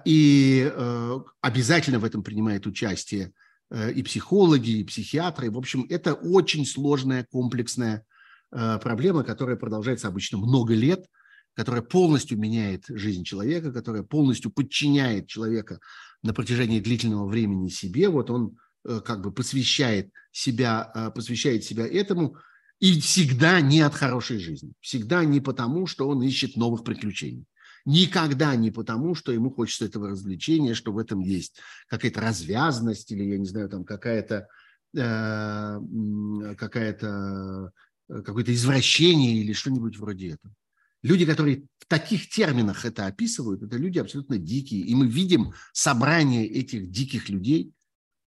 [0.04, 0.72] и
[1.40, 3.32] обязательно в этом принимает участие
[3.94, 5.50] и психологи, и психиатры.
[5.50, 8.04] В общем, это очень сложная, комплексная
[8.50, 11.04] проблема, которая продолжается обычно много лет,
[11.54, 15.80] которая полностью меняет жизнь человека, которая полностью подчиняет человека
[16.26, 18.08] на протяжении длительного времени себе.
[18.08, 22.36] Вот он э, как бы посвящает себя, э, посвящает себя этому,
[22.78, 24.72] и всегда не от хорошей жизни.
[24.80, 27.46] Всегда не потому, что он ищет новых приключений.
[27.86, 33.24] Никогда не потому, что ему хочется этого развлечения, что в этом есть какая-то развязность или,
[33.24, 34.48] я не знаю, там какая-то
[34.94, 35.80] э,
[36.58, 37.72] какая-то
[38.08, 40.54] какое-то извращение или что-нибудь вроде этого.
[41.06, 44.80] Люди, которые в таких терминах это описывают, это люди абсолютно дикие.
[44.80, 47.72] И мы видим собрание этих диких людей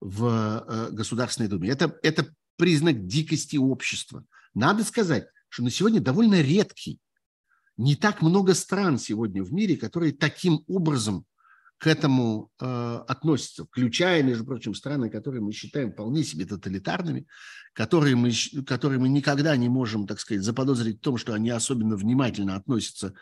[0.02, 0.26] в
[0.68, 1.70] э, Государственной Думе.
[1.70, 4.26] Это, это признак дикости общества.
[4.56, 7.00] Надо сказать, что на сегодня довольно редкий.
[7.78, 11.28] Не так много стран сегодня в мире, которые таким образом
[11.84, 17.28] к этому э, относятся, включая, между прочим, страны, которые мы считаем вполне себе тоталитарными,
[17.74, 18.32] которые мы,
[18.66, 23.16] которые мы никогда не можем, так сказать, заподозрить в том, что они особенно внимательно относятся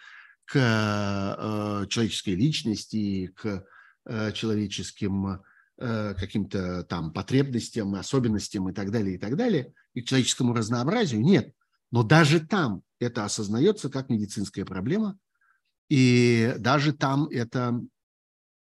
[0.45, 3.65] к э, человеческой личности, к
[4.05, 5.41] э, человеческим
[5.79, 11.21] э, каким-то там потребностям, особенностям и так далее, и так далее, и к человеческому разнообразию.
[11.21, 11.51] Нет.
[11.89, 15.17] Но даже там это осознается как медицинская проблема,
[15.89, 17.81] и даже там это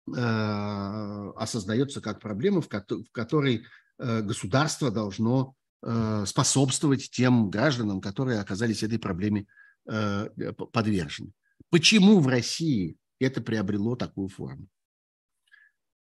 [0.06, 2.68] осознается как проблема, в
[3.12, 3.64] которой
[3.98, 9.46] э, государство должно э, способствовать тем гражданам, которые оказались этой проблеме
[9.86, 11.32] подвержены.
[11.70, 14.68] Почему в России это приобрело такую форму?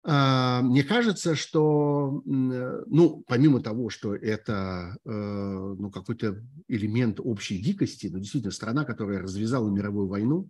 [0.03, 8.51] Мне кажется, что, ну, помимо того, что это ну, какой-то элемент общей дикости, но действительно
[8.51, 10.47] страна, которая развязала мировую войну,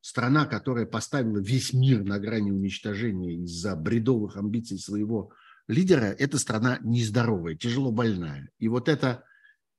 [0.00, 5.32] страна, которая поставила весь мир на грани уничтожения из-за бредовых амбиций своего
[5.66, 8.48] лидера, это страна нездоровая, тяжело больная.
[8.58, 9.24] И вот эта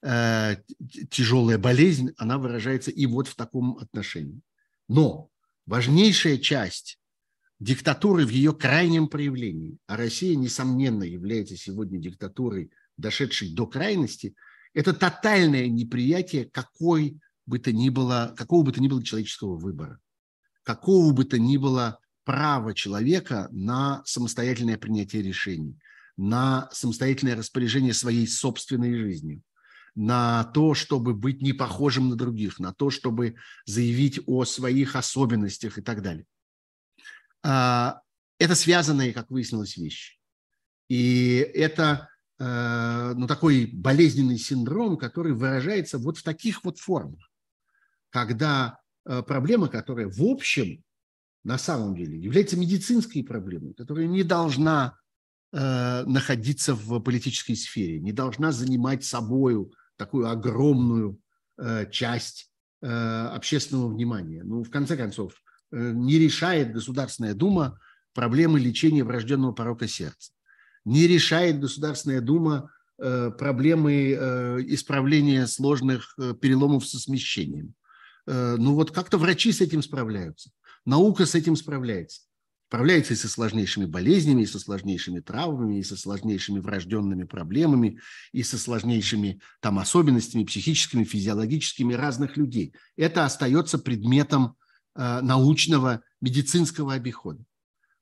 [0.02, 0.58] э,
[1.10, 4.42] тяжелая болезнь, она выражается и вот в таком отношении.
[4.88, 5.30] Но
[5.66, 7.00] важнейшая часть
[7.60, 14.36] диктатуры в ее крайнем проявлении, а Россия, несомненно, является сегодня диктатурой, дошедшей до крайности,
[14.74, 20.00] это тотальное неприятие какой бы то ни было, какого бы то ни было человеческого выбора
[20.70, 25.80] какого бы то ни было права человека на самостоятельное принятие решений,
[26.16, 29.42] на самостоятельное распоряжение своей собственной жизнью,
[29.96, 33.34] на то, чтобы быть не похожим на других, на то, чтобы
[33.66, 36.28] заявить о своих особенностях и так далее.
[37.42, 38.02] А,
[38.38, 40.20] это связанные, как выяснилось, вещи.
[40.88, 47.32] И это э, ну, такой болезненный синдром, который выражается вот в таких вот формах,
[48.12, 48.80] когда
[49.28, 50.84] проблема, которая в общем
[51.44, 54.98] на самом деле является медицинской проблемой, которая не должна
[55.52, 61.20] э, находиться в политической сфере, не должна занимать собою такую огромную
[61.58, 62.52] э, часть
[62.82, 64.44] э, общественного внимания.
[64.44, 65.34] Ну, в конце концов,
[65.72, 67.80] э, не решает Государственная Дума
[68.14, 70.34] проблемы лечения врожденного порока сердца,
[70.84, 77.79] не решает Государственная Дума э, проблемы э, исправления сложных э, переломов со смещением Э,
[78.32, 80.52] ну вот как-то врачи с этим справляются,
[80.86, 82.22] наука с этим справляется.
[82.70, 88.00] Справляется и со сложнейшими болезнями, и со сложнейшими травмами, и со сложнейшими врожденными проблемами,
[88.32, 92.76] и со сложнейшими там особенностями психическими, физиологическими разных людей.
[92.96, 94.56] Это остается предметом
[94.96, 97.44] э, научного медицинского обихода.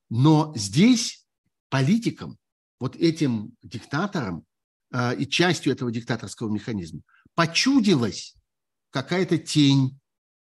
[0.10, 1.26] Но здесь
[1.70, 2.38] политикам,
[2.82, 4.44] вот этим диктаторам
[4.92, 7.04] э, и частью этого диктаторского механизма
[7.36, 8.36] почудилась
[8.90, 9.98] какая-то тень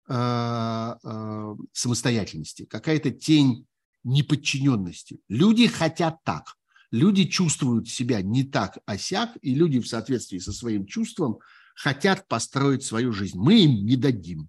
[0.09, 3.67] самостоятельности, какая-то тень
[4.05, 5.21] неподчиненности.
[5.29, 6.55] Люди хотят так.
[6.93, 11.41] Люди чувствуют себя не так осяк, и люди в соответствии со своим чувством
[11.75, 13.39] хотят построить свою жизнь.
[13.39, 14.49] Мы им не дадим.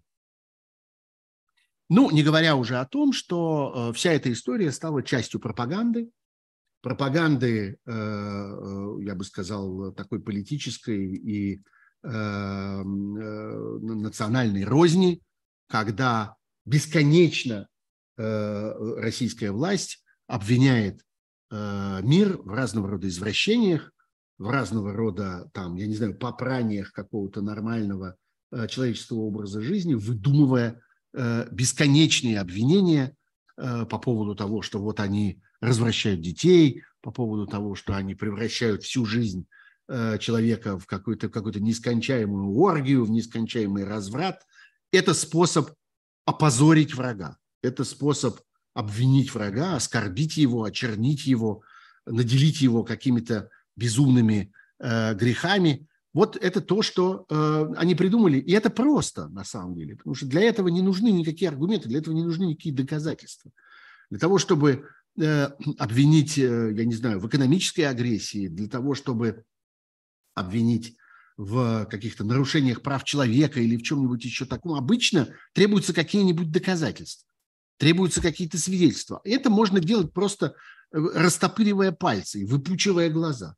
[1.89, 6.11] Ну, не говоря уже о том, что э, вся эта история стала частью пропаганды,
[6.81, 11.63] пропаганды, э, э, я бы сказал, такой политической и
[12.03, 15.19] национальной розни,
[15.67, 17.67] когда бесконечно
[18.17, 21.01] э, российская власть обвиняет
[21.51, 23.91] э, мир в разного рода извращениях,
[24.37, 28.15] в разного рода, там, я не знаю, попраниях какого-то нормального
[28.51, 30.81] э, человеческого образа жизни, выдумывая
[31.51, 33.15] бесконечные обвинения
[33.55, 39.03] по поводу того, что вот они развращают детей, по поводу того, что они превращают всю
[39.05, 39.47] жизнь
[39.87, 44.43] человека в какую-то какую нескончаемую оргию, в нескончаемый разврат.
[44.91, 45.71] Это способ
[46.25, 47.37] опозорить врага.
[47.61, 48.39] Это способ
[48.73, 51.63] обвинить врага, оскорбить его, очернить его,
[52.05, 55.87] наделить его какими-то безумными э, грехами.
[56.13, 58.39] Вот это то, что э, они придумали.
[58.39, 59.95] И это просто, на самом деле.
[59.95, 63.51] Потому что для этого не нужны никакие аргументы, для этого не нужны никакие доказательства.
[64.09, 64.85] Для того, чтобы
[65.19, 69.43] э, обвинить, э, я не знаю, в экономической агрессии, для того, чтобы
[70.33, 70.96] обвинить
[71.37, 77.27] в каких-то нарушениях прав человека или в чем-нибудь еще таком, обычно требуются какие-нибудь доказательства,
[77.77, 79.21] требуются какие-то свидетельства.
[79.23, 80.55] И это можно делать просто
[80.91, 83.55] э, растопыривая пальцы, выпучивая глаза.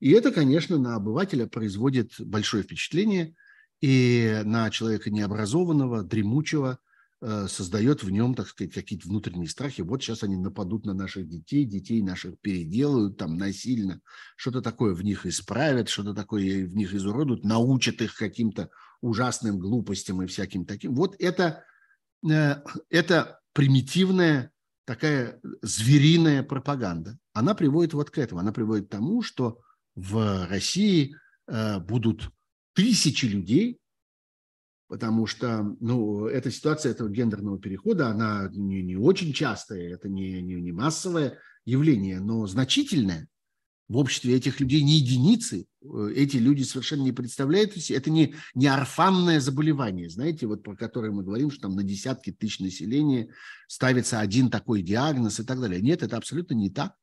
[0.00, 3.34] И это, конечно, на обывателя производит большое впечатление,
[3.80, 6.78] и на человека необразованного, дремучего,
[7.20, 9.82] создает в нем, так сказать, какие-то внутренние страхи.
[9.82, 14.00] Вот сейчас они нападут на наших детей, детей наших переделают там насильно,
[14.36, 20.22] что-то такое в них исправят, что-то такое в них изуродуют, научат их каким-то ужасным глупостям
[20.22, 20.94] и всяким таким.
[20.94, 21.64] Вот это,
[22.28, 22.56] э,
[22.88, 24.52] это примитивная
[24.84, 27.18] такая звериная пропаганда.
[27.32, 28.40] Она приводит вот к этому.
[28.40, 29.60] Она приводит к тому, что
[29.94, 31.14] в России
[31.46, 32.30] э, будут
[32.74, 33.78] тысячи людей,
[34.88, 40.42] потому что ну, эта ситуация этого гендерного перехода, она не, не очень частая, это не,
[40.42, 43.28] не, не массовое явление, но значительное.
[43.86, 45.66] В обществе этих людей не единицы,
[46.14, 51.22] эти люди совершенно не представляют, это не, не орфанное заболевание, знаете, вот про которое мы
[51.22, 53.30] говорим, что там на десятки тысяч населения
[53.66, 55.80] ставится один такой диагноз и так далее.
[55.80, 56.94] Нет, это абсолютно не так.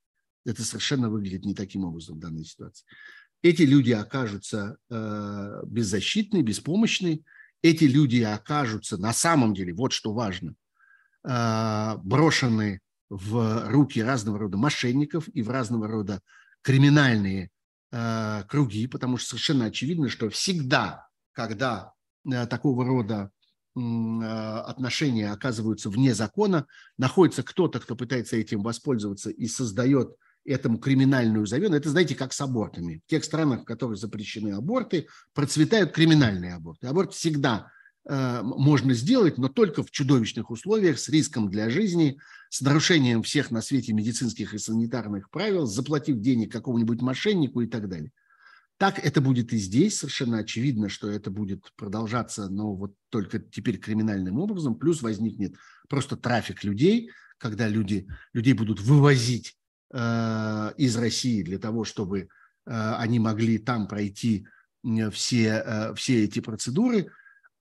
[0.45, 2.85] Это совершенно выглядит не таким образом в данной ситуации.
[3.41, 7.23] Эти люди окажутся э, беззащитны, беспомощны,
[7.69, 10.53] эти люди окажутся на самом деле, вот что важно,
[11.23, 16.21] а, брошены в руки разного рода мошенников и в разного рода
[16.61, 17.49] криминальные
[17.91, 21.93] а, круги, потому что совершенно очевидно, что всегда, когда
[22.31, 23.31] а, такого рода
[23.77, 26.65] отношения оказываются вне закона,
[26.97, 30.15] находится кто-то, кто пытается этим воспользоваться и создает
[30.45, 31.75] этому криминальную замену.
[31.75, 33.01] Это, знаете, как с абортами.
[33.05, 36.87] В тех странах, в которых запрещены аборты, процветают криминальные аборты.
[36.87, 37.71] Аборт всегда
[38.07, 42.19] э, можно сделать, но только в чудовищных условиях, с риском для жизни,
[42.49, 47.89] с нарушением всех на свете медицинских и санитарных правил, заплатив денег какому-нибудь мошеннику и так
[47.89, 48.11] далее.
[48.77, 49.97] Так это будет и здесь.
[49.97, 54.75] Совершенно очевидно, что это будет продолжаться, но вот только теперь криминальным образом.
[54.75, 55.55] Плюс возникнет
[55.87, 59.55] просто трафик людей, когда люди, людей будут вывозить
[59.95, 62.25] из России для того, чтобы э,
[62.65, 64.45] они могли там пройти
[65.11, 67.11] все, э, все эти процедуры.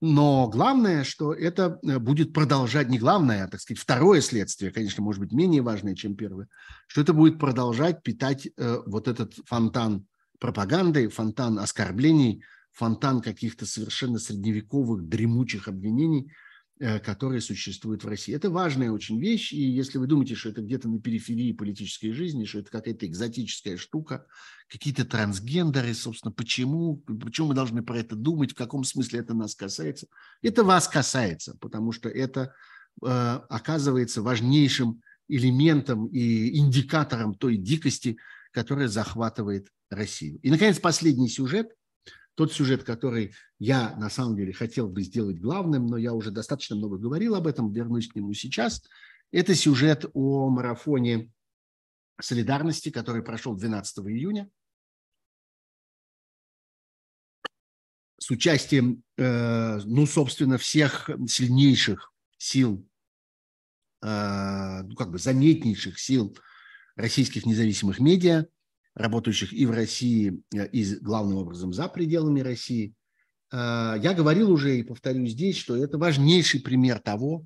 [0.01, 5.21] Но главное, что это будет продолжать, не главное, а, так сказать, второе следствие, конечно, может
[5.21, 6.49] быть менее важное, чем первое,
[6.89, 10.07] что это будет продолжать питать вот этот фонтан
[10.41, 16.44] пропаганды, фонтан оскорблений, фонтан каких-то совершенно средневековых дремучих обвинений– Э,
[16.79, 18.35] которые существуют в России.
[18.35, 22.47] Это важная очень вещь, и если вы думаете, что это где-то на периферии политической жизни,
[22.47, 24.27] что это какая-то экзотическая штука,
[24.69, 29.55] какие-то трансгендеры, собственно, почему, почему мы должны про это думать, в каком смысле это нас
[29.55, 30.09] касается,
[30.43, 32.53] это вас касается, потому что это
[33.03, 38.17] э, оказывается важнейшим элементом и индикатором той дикости,
[38.51, 40.41] которая захватывает Россию.
[40.43, 41.69] И, наконец, последний сюжет–
[42.35, 46.77] тот сюжет, который я на самом деле хотел бы сделать главным, но я уже достаточно
[46.77, 48.83] много говорил об этом, вернусь к нему сейчас.
[49.31, 51.33] Это сюжет о марафоне
[52.21, 54.51] солидарности, который прошел 12 июня
[58.19, 62.89] с участием, э, ну, собственно, всех сильнейших сил,
[64.03, 66.37] э, ну, как бы заметнейших сил
[66.97, 68.47] российских независимых медиа,
[68.95, 72.95] работающих и в России, э, и главным образом за пределами России.
[73.53, 77.45] Э, я говорил уже и повторю здесь, что это важнейший пример того,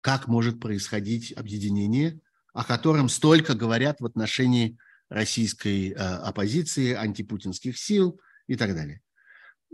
[0.00, 2.20] как может происходить объединение,
[2.52, 9.01] о котором столько говорят в отношении российской э, оппозиции, антипутинских сил и так далее.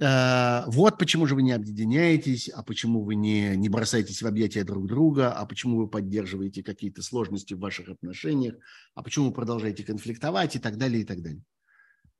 [0.00, 4.64] Э, вот почему же вы не объединяетесь, а почему вы не, не бросаетесь в объятия
[4.64, 8.54] друг друга, а почему вы поддерживаете какие-то сложности в ваших отношениях,
[8.94, 11.42] а почему вы продолжаете конфликтовать и так далее, и так далее.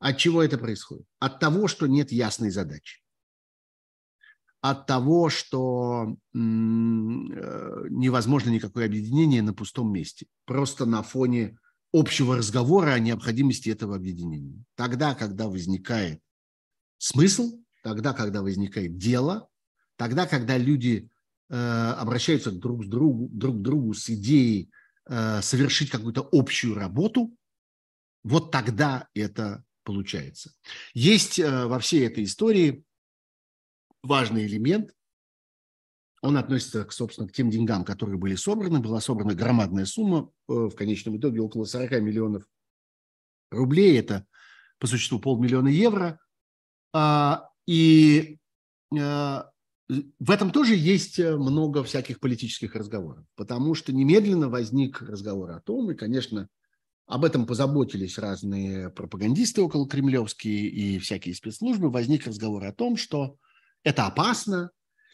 [0.01, 1.07] От чего это происходит?
[1.19, 3.01] От того, что нет ясной задачи.
[4.61, 10.27] От того, что э, невозможно никакое объединение на пустом месте.
[10.47, 11.59] Просто на фоне
[11.93, 14.65] общего разговора о необходимости этого объединения.
[14.75, 16.21] Тогда, когда возникает
[16.99, 19.49] смысл, тогда, когда возникает дело,
[19.97, 21.09] тогда, когда люди
[21.49, 21.55] э,
[21.97, 24.71] обращаются друг, к другу, друг к другу с идеей
[25.07, 27.35] э, совершить какую-то общую работу,
[28.25, 30.53] вот тогда это получается.
[30.93, 32.85] Есть э, во всей этой истории
[34.03, 34.95] важный элемент,
[36.21, 38.81] он относится, к, собственно, к тем деньгам, которые были собраны.
[38.81, 42.45] Была собрана громадная сумма, э, в конечном итоге около 40 миллионов
[43.51, 43.99] рублей.
[43.99, 44.27] Это,
[44.79, 46.21] по существу, полмиллиона евро.
[46.93, 48.39] А, и
[48.97, 55.61] э, в этом тоже есть много всяких политических разговоров, потому что немедленно возник разговор о
[55.61, 56.49] том, и, конечно,
[57.07, 63.37] об этом позаботились разные пропагандисты около кремлевские и всякие спецслужбы, возник разговор о том, что
[63.85, 64.71] это опасно,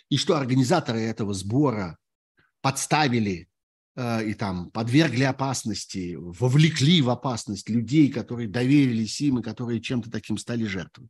[0.08, 1.98] и что организаторы этого сбора
[2.60, 3.48] подставили
[3.96, 10.08] э, и там подвергли опасности, вовлекли в опасность людей, которые доверились им и которые чем-то
[10.08, 11.08] таким стали жертвой.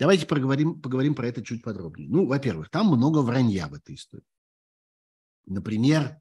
[0.00, 2.08] Давайте поговорим, поговорим про это чуть подробнее.
[2.08, 4.24] Ну, во-первых, там много вранья в этой истории.
[5.46, 6.18] Например,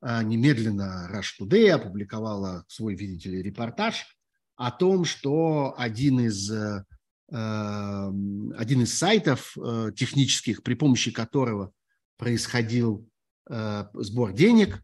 [0.00, 4.16] э, немедленно Rush Today опубликовала свой, видите ли, репортаж
[4.54, 6.84] о том, что один из э,
[7.30, 11.72] Эм, один из сайтов э, технических, при помощи которого
[12.18, 13.08] происходил
[13.48, 14.82] э, сбор денег.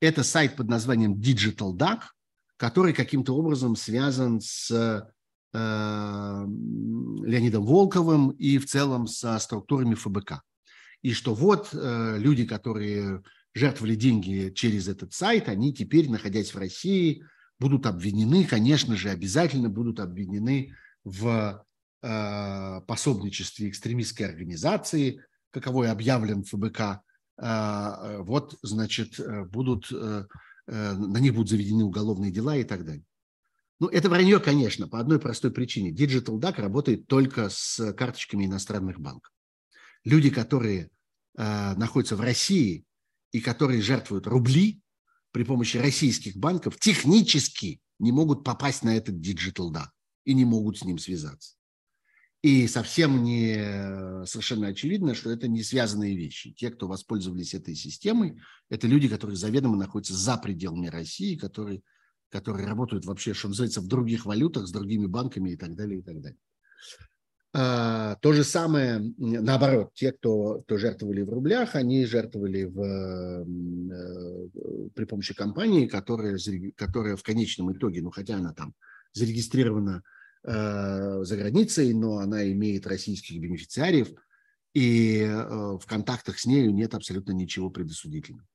[0.00, 2.02] Это сайт под названием Digital Duck,
[2.56, 5.12] который каким-то образом связан с
[5.52, 10.42] Леонидом Волковым и в целом со структурами ФБК.
[11.02, 13.22] И что вот люди, которые
[13.52, 17.24] жертвовали деньги через этот сайт, они теперь, находясь в России,
[17.58, 20.72] будут обвинены, конечно же, обязательно будут обвинены
[21.04, 21.64] в
[22.02, 27.02] Э, пособничестве экстремистской организации, каковой объявлен ФБК,
[27.36, 29.90] э, вот, значит, э, будут,
[30.66, 33.04] на них будут заведены уголовные дела и так далее.
[33.80, 35.90] Ну, это вранье, конечно, по одной простой причине.
[35.90, 39.32] Digital DAC работает только с карточками иностранных банков.
[40.04, 40.90] Люди, которые
[41.34, 42.84] находятся в России
[43.32, 44.80] и которые жертвуют рубли
[45.32, 49.86] при помощи российских банков, технически не могут попасть на этот Digital DAC
[50.24, 51.54] и не могут с ним связаться.
[52.42, 56.52] И совсем не э, совершенно очевидно, что это не связанные вещи.
[56.52, 61.82] Те, кто воспользовались этой системой, это люди, которые заведомо находятся за пределами России, которые,
[62.30, 66.02] которые работают вообще, что называется, в других валютах, с другими банками и так далее, и
[66.02, 66.38] так далее.
[67.52, 73.44] А, то же самое, наоборот, те, кто, кто жертвовали в рублях, они жертвовали в, э,
[74.94, 76.38] при помощи компании, которая,
[76.76, 78.74] которая в конечном итоге, ну хотя она там
[79.12, 80.02] зарегистрирована
[80.42, 84.08] Э, за границей, но она имеет российских бенефициариев,
[84.72, 88.46] и э, в контактах с нею нет абсолютно ничего предосудительного.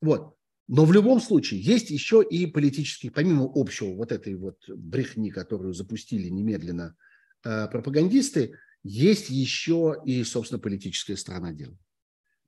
[0.00, 0.34] Вот.
[0.72, 5.74] Но в любом случае есть еще и политические, помимо общего вот этой вот брехни, которую
[5.74, 6.94] запустили немедленно
[7.42, 8.54] э, пропагандисты,
[8.84, 11.76] есть еще и, собственно, политическая сторона дела.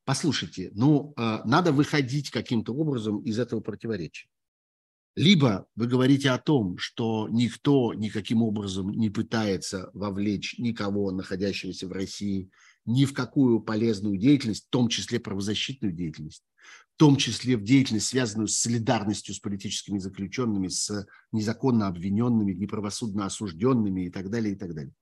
[0.04, 4.28] Послушайте, ну, надо выходить каким-то образом из этого противоречия.
[5.16, 11.92] Либо вы говорите о том, что никто никаким образом не пытается вовлечь никого, находящегося в
[11.92, 12.50] России,
[12.84, 16.44] ни в какую полезную деятельность, в том числе правозащитную деятельность,
[17.02, 24.02] том числе в деятельность, связанную с солидарностью с политическими заключенными, с незаконно обвиненными, неправосудно осужденными
[24.02, 24.92] и так далее, и так далее.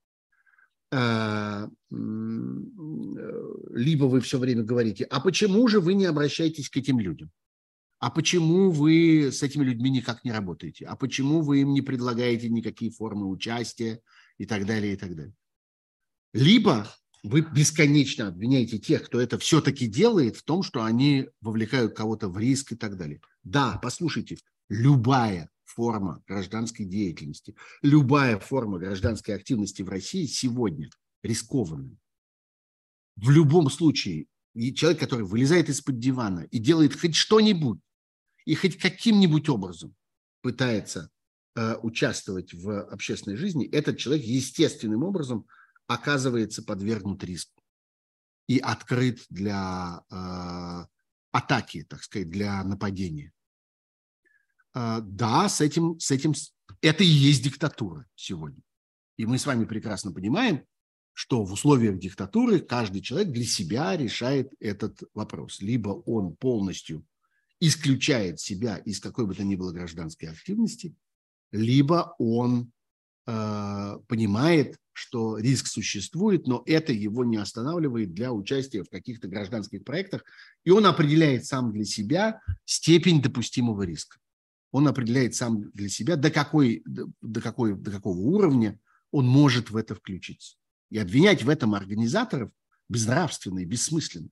[0.93, 1.69] Э,
[3.75, 7.31] либо вы все время говорите, а почему же вы не обращаетесь к этим людям?
[7.99, 12.49] а почему вы с этими людьми никак не работаете, а почему вы им не предлагаете
[12.49, 14.01] никакие формы участия
[14.39, 15.35] и так далее, и так далее.
[16.33, 16.89] Либо
[17.23, 22.39] вы бесконечно обвиняете тех, кто это все-таки делает, в том, что они вовлекают кого-то в
[22.39, 23.21] риск и так далее.
[23.43, 24.39] Да, послушайте,
[24.69, 30.91] любая форма гражданской деятельности, любая форма гражданской активности в России сегодня
[31.23, 31.97] рискованная.
[33.17, 34.27] В любом случае,
[34.75, 37.79] человек, который вылезает из-под дивана и делает хоть что-нибудь,
[38.47, 39.95] и хоть каким-нибудь образом
[40.41, 41.11] пытается
[41.55, 45.47] э, участвовать в общественной жизни, этот человек естественным образом
[45.91, 47.61] оказывается подвергнут риску
[48.47, 50.87] и открыт для э,
[51.33, 53.33] атаки, так сказать, для нападения.
[54.73, 56.33] Э, да, с этим, с этим
[56.81, 58.63] это и есть диктатура сегодня.
[59.17, 60.65] И мы с вами прекрасно понимаем,
[61.13, 65.61] что в условиях диктатуры каждый человек для себя решает этот вопрос.
[65.61, 67.05] Либо он полностью
[67.59, 70.95] исключает себя из какой бы то ни было гражданской активности,
[71.51, 72.71] либо он
[73.27, 79.83] э, понимает, что риск существует, но это его не останавливает для участия в каких-то гражданских
[79.83, 80.25] проектах,
[80.63, 84.19] и он определяет сам для себя степень допустимого риска.
[84.73, 88.79] Он определяет сам для себя, до, какой, до, какой, до какого уровня
[89.11, 90.57] он может в это включиться.
[90.91, 92.51] И обвинять в этом организаторов
[92.91, 94.29] безнравственно и бессмысленно.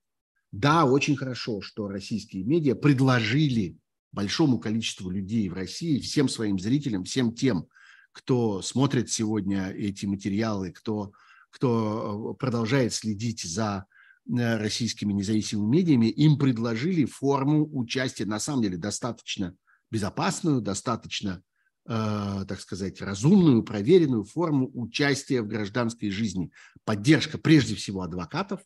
[0.53, 3.79] Да, очень хорошо, что российские медиа предложили
[4.13, 7.69] большому количеству людей в России, всем своим зрителям, всем тем,
[8.13, 11.13] кто смотрит сегодня эти материалы, кто,
[11.51, 13.87] кто э, продолжает следить за
[14.27, 19.55] э, российскими независимыми медиами, им предложили форму участия, на самом деле, достаточно
[19.91, 21.43] безопасную, достаточно,
[21.89, 26.51] э, так сказать, разумную, проверенную форму участия в гражданской жизни.
[26.85, 28.61] Поддержка, прежде всего, адвокатов,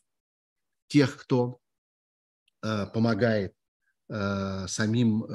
[0.87, 1.59] тех, кто
[2.63, 3.53] Э, помогает
[4.09, 5.25] э, самим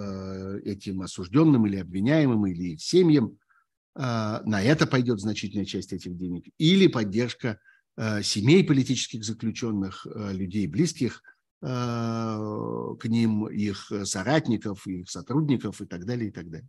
[0.65, 3.39] этим осужденным или обвиняемым, или их семьям.
[3.99, 6.45] На это пойдет значительная часть этих денег.
[6.57, 7.59] Или поддержка
[8.23, 11.21] семей политических заключенных, людей близких
[11.61, 16.69] к ним, их соратников, их сотрудников и так далее, и так далее.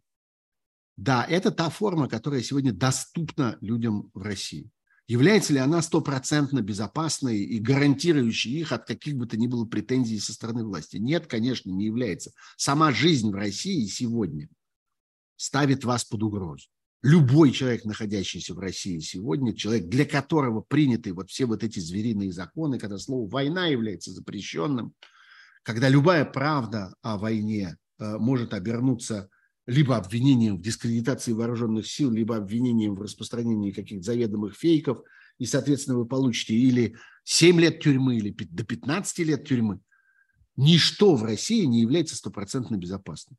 [0.97, 4.71] Да, это та форма, которая сегодня доступна людям в России.
[5.07, 10.19] Является ли она стопроцентно безопасной и гарантирующей их от каких бы то ни было претензий
[10.19, 10.97] со стороны власти?
[10.97, 12.31] Нет, конечно, не является.
[12.57, 14.49] Сама жизнь в России сегодня
[15.35, 16.67] ставит вас под угрозу.
[17.01, 22.33] Любой человек, находящийся в России сегодня, человек, для которого приняты вот все вот эти звериные
[22.33, 24.93] законы, когда слово «война» является запрещенным,
[25.63, 29.29] когда любая правда о войне э, может обернуться
[29.65, 35.01] либо обвинением в дискредитации вооруженных сил, либо обвинением в распространении каких-то заведомых фейков,
[35.37, 39.79] и, соответственно, вы получите или 7 лет тюрьмы, или до 15 лет тюрьмы.
[40.57, 43.37] Ничто в России не является стопроцентно безопасным.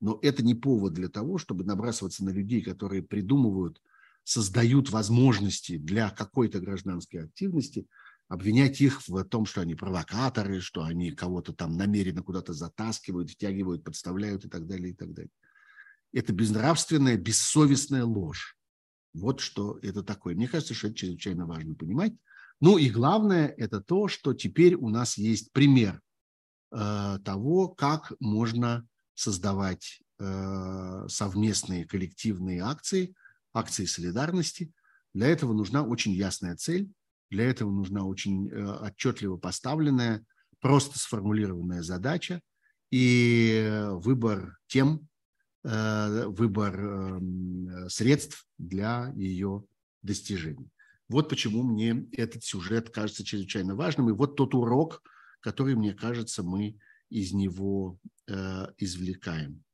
[0.00, 3.80] Но это не повод для того, чтобы набрасываться на людей, которые придумывают,
[4.24, 7.86] создают возможности для какой-то гражданской активности,
[8.28, 13.84] обвинять их в том, что они провокаторы, что они кого-то там намеренно куда-то затаскивают, втягивают,
[13.84, 15.30] подставляют и так далее, и так далее
[16.12, 18.56] это безнравственная, бессовестная ложь.
[19.14, 20.34] Вот что это такое.
[20.34, 22.12] Мне кажется, что это чрезвычайно важно понимать.
[22.60, 26.00] Ну и главное, это то, что теперь у нас есть пример
[26.72, 28.86] э, того, как можно
[29.18, 33.14] создавать э, совместные коллективные акции,
[33.52, 34.72] акции солидарности.
[35.14, 36.90] Для этого нужна очень ясная цель,
[37.30, 40.24] для этого нужна очень э, отчетливо поставленная,
[40.60, 42.40] просто сформулированная задача
[42.90, 45.08] и выбор тем,
[45.64, 49.64] Э, выбор эм, средств для ее
[50.02, 50.70] достижения.
[51.08, 54.08] Вот почему мне этот сюжет кажется чрезвычайно важным.
[54.08, 55.02] И вот тот урок,
[55.40, 56.78] который, мне кажется, мы
[57.10, 58.08] из него э,
[58.78, 59.64] извлекаем.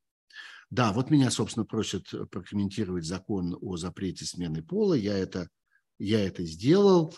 [0.71, 4.95] Да, вот меня, собственно, просят прокомментировать закон о запрете смены пола.
[4.95, 5.49] Я это,
[5.99, 7.15] я это сделал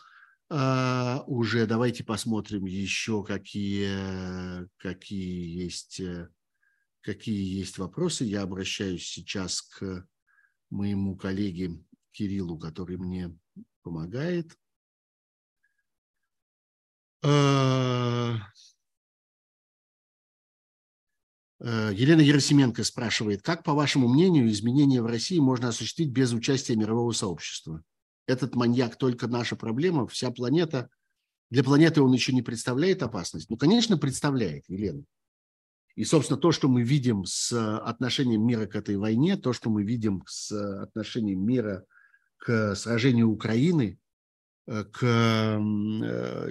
[0.50, 1.66] а, уже.
[1.66, 6.28] Давайте посмотрим еще, какие, какие есть э,
[7.06, 8.24] какие есть вопросы.
[8.24, 10.06] Я обращаюсь сейчас к
[10.70, 13.32] моему коллеге Кириллу, который мне
[13.82, 14.58] помогает.
[21.58, 26.32] Э, э, Елена Еросименко спрашивает, как, по вашему мнению, изменения в России можно осуществить без
[26.32, 27.82] участия мирового сообщества?
[28.26, 30.88] Этот маньяк только наша проблема, вся планета.
[31.50, 33.48] Для планеты он еще не представляет опасность?
[33.50, 35.04] Ну, конечно, представляет, Елена.
[35.94, 39.82] И, собственно, то, что мы видим с отношением мира к этой войне, то, что мы
[39.82, 40.52] видим с
[40.82, 41.86] отношением мира
[42.36, 44.05] к сражению Украины, э,
[44.66, 45.56] к, э,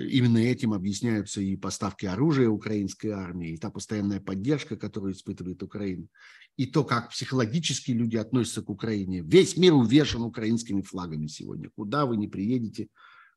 [0.09, 6.07] именно этим объясняются и поставки оружия украинской армии, и та постоянная поддержка, которую испытывает Украина,
[6.55, 9.21] и то, как психологически люди относятся к Украине.
[9.21, 11.69] Весь мир увешан украинскими флагами сегодня.
[11.75, 12.87] Куда вы не приедете,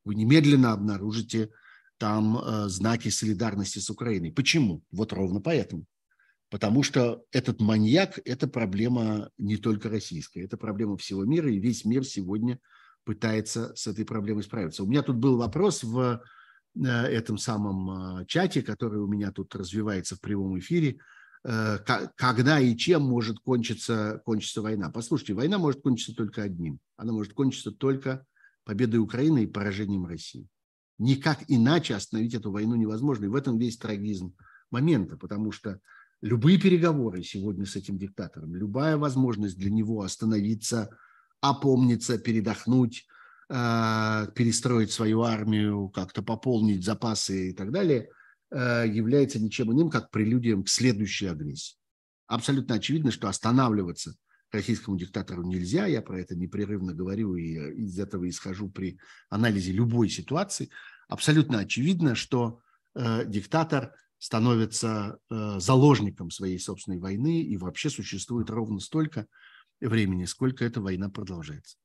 [0.05, 1.49] вы немедленно обнаружите
[1.97, 4.31] там э, знаки солидарности с Украиной.
[4.31, 4.81] Почему?
[4.91, 5.85] Вот ровно поэтому.
[6.49, 11.83] Потому что этот маньяк– это проблема не только российская, это проблема всего мира, и весь
[11.83, 12.59] мир сегодня
[13.09, 14.83] пытается с этой проблемой справиться.
[14.83, 16.21] У меня тут был вопрос в
[16.75, 20.99] э, этом самом э, чате, который у меня тут развивается в прямом эфире,
[21.43, 21.79] э,
[22.15, 24.91] когда и чем может кончиться, кончиться война.
[24.91, 26.77] Послушайте, война может кончиться только одним.
[26.97, 28.27] Она может кончиться только
[28.63, 30.47] победой Украины и поражением России.
[30.99, 33.25] Никак иначе остановить эту войну невозможно.
[33.25, 34.35] И в этом весь трагизм
[34.69, 35.79] момента, потому что
[36.21, 40.91] любые переговоры сегодня с этим диктатором, любая возможность для него остановиться,
[41.41, 43.05] опомниться, передохнуть,
[43.49, 48.09] э, перестроить свою армию, как-то пополнить запасы и так далее,
[48.51, 51.75] э, является ничем иным, как прелюдием к следующей агрессии.
[52.27, 54.15] Абсолютно очевидно, что останавливаться
[54.51, 57.53] российскому диктатору нельзя, я про это непрерывно говорю и
[57.83, 58.99] из этого исхожу при
[59.29, 60.69] анализе любой ситуации.
[61.07, 62.59] Абсолютно очевидно, что
[62.95, 69.27] э, диктатор становится заложником своей собственной войны и вообще существует ровно столько
[69.87, 71.77] времени, сколько эта война продолжается.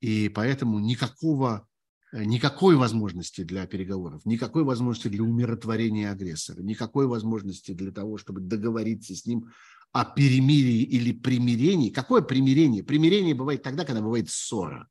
[0.00, 1.68] И поэтому никакого,
[2.12, 8.40] э, никакой возможности для переговоров, никакой возможности для умиротворения агрессора, никакой возможности для того, чтобы
[8.40, 9.52] договориться с ним
[9.92, 11.90] о перемирии или примирении.
[11.90, 12.82] Какое примирение?
[12.82, 14.88] Примирение бывает тогда, когда бывает ссора.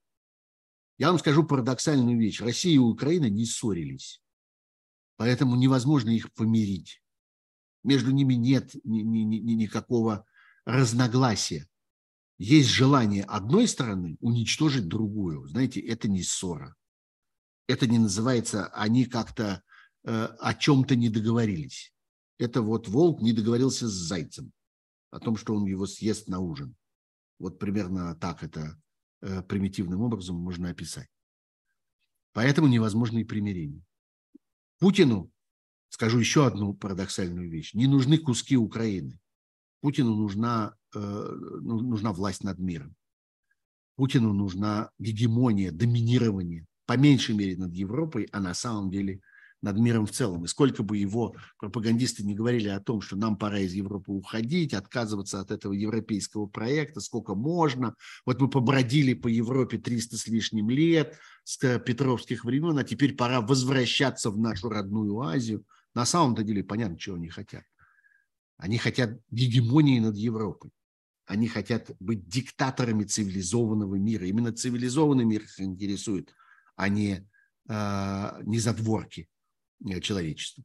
[0.98, 2.40] Я вам скажу парадоксальную вещь.
[2.40, 4.22] Россия и Украина не ссорились.
[5.18, 7.02] Поэтому невозможно их помирить.
[7.84, 10.26] Между ними нет ни, ни, ни, никакого
[10.66, 11.68] разногласия.
[12.44, 15.48] Есть желание одной стороны уничтожить другую.
[15.48, 16.76] Знаете, это не ссора.
[17.68, 19.64] Это не называется, они как-то
[20.03, 21.94] э, о чем-то не договорились.
[22.40, 24.52] Это вот волк не договорился с зайцем
[25.10, 26.76] о том, что он его съест на ужин.
[27.40, 28.78] Вот примерно так это
[29.22, 31.07] э, примитивным образом можно описать.
[32.34, 33.86] Поэтому невозможно и примирение.
[34.80, 35.32] Путину,
[35.88, 39.18] скажу еще одну парадоксальную вещь, не нужны куски Украины.
[39.80, 42.95] Путину нужна, нужна власть над миром.
[43.95, 49.22] Путину нужна гегемония, доминирование, по меньшей мере над Европой, а на самом деле–
[49.64, 50.44] над миром в целом.
[50.44, 54.74] И сколько бы его пропагандисты не говорили о том, что нам пора из Европы уходить,
[54.74, 57.95] отказываться от этого европейского проекта, сколько можно.
[58.26, 63.40] Вот мы побродили по Европе 300 с лишним лет, с петровских времен, а теперь пора
[63.40, 65.65] возвращаться в нашу родную Азию.
[65.95, 67.64] На самом-то деле понятно, чего они хотят.
[68.57, 70.72] Они хотят гегемонии над Европой.
[71.26, 74.26] Они хотят быть диктаторами цивилизованного мира.
[74.26, 76.34] Именно цивилизованный мир их интересует,
[76.76, 77.30] а не,
[77.70, 79.30] э, не задворки
[79.86, 80.64] Э, человечеству.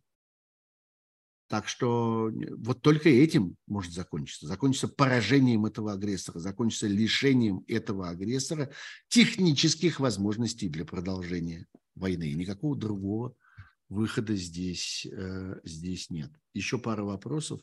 [1.48, 4.46] Так что э, вот только этим может закончиться.
[4.46, 8.70] Закончится поражением этого агрессора, закончится лишением этого агрессора
[9.08, 12.30] технических возможностей для продолжения войны.
[12.30, 13.34] И никакого другого
[13.88, 16.30] выхода здесь, э, здесь нет.
[16.52, 17.60] Еще пара вопросов.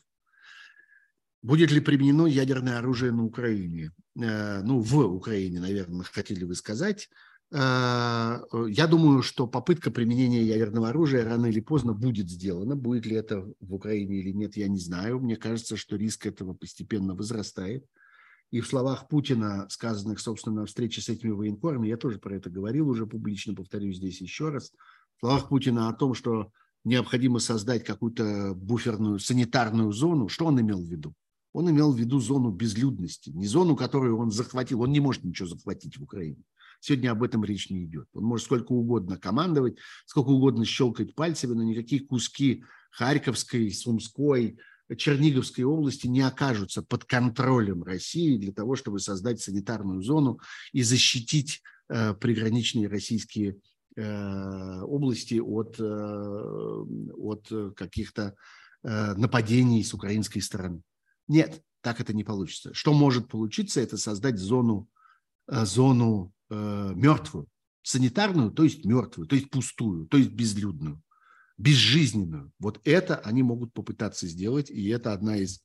[1.46, 3.92] Будет ли применено ядерное оружие на Украине?
[4.16, 7.08] Ну, в Украине, наверное, хотели вы сказать.
[7.52, 12.74] Э, я думаю, что попытка применения ядерного оружия рано или поздно будет сделана.
[12.74, 15.20] Будет ли это в Украине или нет, я не знаю.
[15.20, 17.86] Мне кажется, что риск этого постепенно возрастает.
[18.50, 22.50] И в словах Путина, сказанных, собственно, на встрече с этими военкорами, я тоже про это
[22.50, 24.72] говорил уже публично, повторю здесь еще раз.
[25.18, 26.50] В словах Путина о том, что
[26.82, 31.14] необходимо создать какую-то буферную санитарную зону, что он имел в виду?
[31.56, 34.82] Он имел в виду зону безлюдности, не зону, которую он захватил.
[34.82, 36.42] Он не может ничего захватить в Украине.
[36.80, 38.08] Сегодня об этом речь не идет.
[38.12, 44.58] Он может сколько угодно командовать, сколько угодно щелкать пальцами, но никакие куски Харьковской, Сумской,
[44.98, 50.38] Черниговской области не окажутся под контролем России для того, чтобы создать санитарную зону
[50.74, 53.56] и защитить э, приграничные российские
[53.96, 56.84] э, области от, э,
[57.16, 58.34] от каких-то
[58.82, 60.82] э, нападений с украинской стороны.
[61.28, 62.72] Нет, так это не получится.
[62.74, 64.88] Что может получиться, это создать зону,
[65.48, 67.48] э, зону э, мертвую,
[67.82, 71.02] санитарную, то есть мертвую, то есть пустую, то есть безлюдную,
[71.58, 72.52] безжизненную.
[72.58, 75.62] Вот это они могут попытаться сделать, и это одна из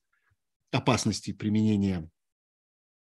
[0.71, 2.09] опасностей применения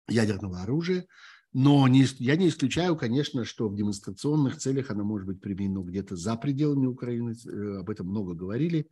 [0.08, 1.06] ядерного оружия.
[1.52, 6.14] Но не, я не исключаю, конечно, что в демонстрационных целях она может быть применена где-то
[6.14, 7.34] за пределами Украины.
[7.46, 8.88] Э, об этом много говорили.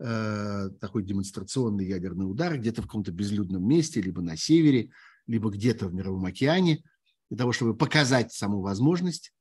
[0.00, 4.90] Э, такой демонстрационный ядерный удар где-то в каком-то безлюдном месте, либо на севере,
[5.26, 6.82] либо где-то в Мировом океане–
[7.28, 9.32] для того, чтобы показать саму возможность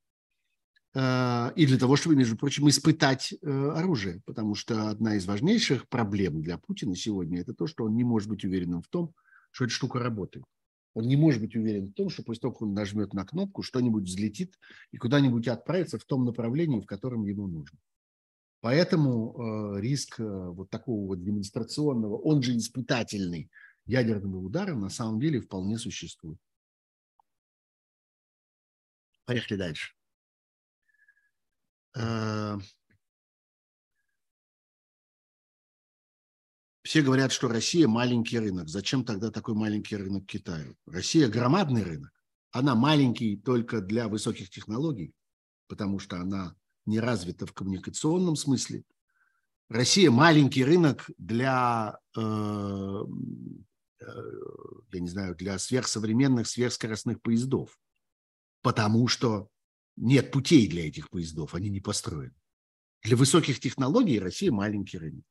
[0.94, 4.22] э, и для того, чтобы, между прочим, испытать э, оружие.
[4.26, 8.30] Потому что одна из важнейших проблем для Путина сегодня– это то, что он не может
[8.30, 9.14] быть уверенным в том,
[9.52, 10.46] что эта штука работает.
[10.94, 13.62] Он не может быть уверен в том, что после того, как он нажмет на кнопку,
[13.62, 14.58] что-нибудь взлетит
[14.92, 17.78] и куда-нибудь отправится в том направлении, в котором ему нужно.
[18.62, 23.52] Поэтому э, риск э, вот такого вот демонстрационного, он же испытательный
[23.86, 26.40] ядерного удара на самом деле вполне существует.
[29.26, 29.94] Поехали дальше.
[31.96, 32.58] Э,
[36.82, 38.70] все говорят, что Россия маленький рынок.
[38.70, 40.76] Зачем тогда такой маленький рынок Китаю?
[40.88, 42.12] Россия громадный рынок.
[42.52, 45.14] Она маленький только для высоких технологий,
[45.68, 46.56] потому что она
[46.88, 48.84] не развита в коммуникационном смысле.
[49.70, 54.06] Россия маленький рынок для, э, э,
[54.94, 57.78] я не знаю, для сверхсовременных, сверхскоростных поездов
[58.68, 59.50] потому что
[59.96, 62.36] нет путей для этих поездов, они не построены.
[63.02, 65.24] Для высоких технологий Россия маленький рынок,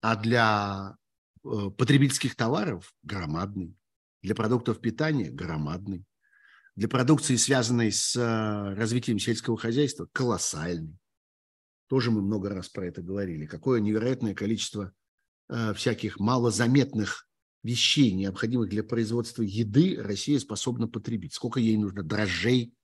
[0.00, 0.96] а для
[1.44, 3.76] э, потребительских товаров громадный,
[4.22, 6.04] для продуктов питания громадный,
[6.76, 10.96] для продукции, связанной с э, развитием сельского хозяйства, колоссальный.
[11.88, 13.46] Тоже мы много раз про это говорили.
[13.46, 14.92] Какое невероятное количество
[15.48, 17.28] э, всяких малозаметных
[17.62, 21.34] вещей, необходимых для производства еды, Россия способна потребить.
[21.34, 22.74] Сколько ей нужно дрожжей,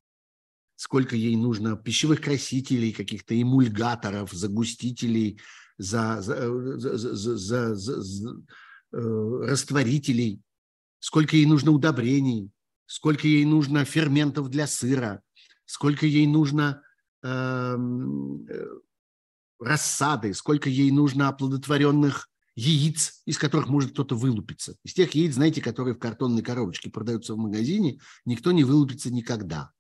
[0.77, 5.41] сколько ей нужно пищевых красителей, каких-то эмульгаторов, загустителей,
[5.79, 8.43] за, за, за, за, за, за,
[8.93, 10.43] э, растворителей,
[10.99, 12.51] сколько ей нужно удобрений,
[12.89, 15.23] сколько ей нужно ферментов для сыра,
[15.67, 16.83] сколько ей нужно
[17.23, 18.67] эм, э,
[19.61, 24.75] рассады, сколько ей нужно оплодотворенных яиц, из которых может кто-то вылупиться.
[24.85, 29.71] Из тех яиц, знаете, которые в картонной коробочке продаются в магазине, никто не вылупится никогда.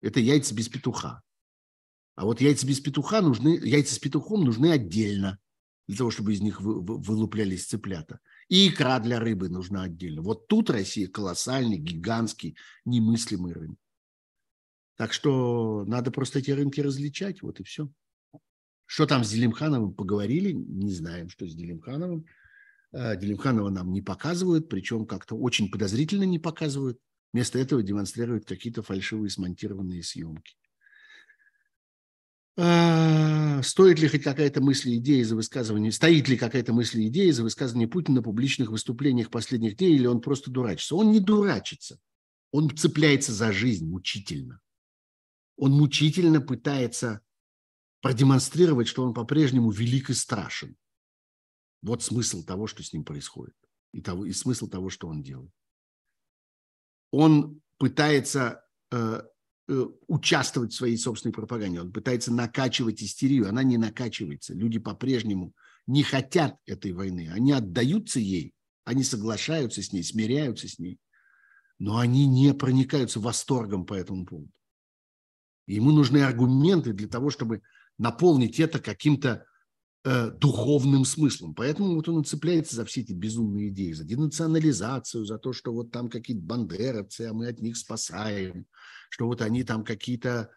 [0.00, 1.22] Это яйца без петуха.
[2.14, 5.40] А вот яйца без петуха нужны, яйца с петухом нужны отдельно
[5.88, 8.20] для того, чтобы из них вы, вы, вылуплялись цыплята.
[8.52, 10.20] И икра для рыбы нужна отдельно.
[10.20, 12.54] Вот тут Россия колоссальный, гигантский,
[12.84, 13.78] немыслимый рынок.
[14.98, 17.90] Так что надо просто эти рынки различать, вот и все.
[18.84, 22.26] Что там с Делимхановым поговорили, не знаем, что с Делимхановым.
[22.92, 26.98] А, Делимханова нам не показывают, причем как-то очень подозрительно не показывают.
[27.32, 30.56] Вместо этого демонстрируют какие-то фальшивые смонтированные съемки.
[32.56, 37.42] А, стоит ли хоть какая-то мысль, идея за высказывание, стоит ли какая-то мысль, идея за
[37.42, 40.96] высказывание Путина на публичных выступлениях последних дней, или он просто дурачится?
[40.96, 41.98] Он не дурачится.
[42.50, 44.60] Он цепляется за жизнь мучительно.
[45.56, 47.22] Он мучительно пытается
[48.02, 50.76] продемонстрировать, что он по-прежнему велик и страшен.
[51.80, 53.56] Вот смысл того, что с ним происходит,
[53.92, 55.52] и, того, и смысл того, что он делает.
[57.10, 59.22] Он пытается э,
[59.68, 64.54] участвовать в своей собственной пропаганде, он пытается накачивать истерию, она не накачивается.
[64.54, 65.52] Люди по-прежнему
[65.86, 70.98] не хотят этой войны, они отдаются ей, они соглашаются с ней, смиряются с ней,
[71.78, 74.50] но они не проникаются восторгом по этому поводу.
[75.66, 77.62] Ему нужны аргументы для того, чтобы
[77.98, 79.46] наполнить это каким-то
[80.04, 81.54] э, духовным смыслом.
[81.54, 85.90] Поэтому вот он цепляется за все эти безумные идеи, за денационализацию, за то, что вот
[85.90, 88.66] там какие-то бандеровцы, а мы от них спасаем,
[89.10, 90.50] что вот они там какие-то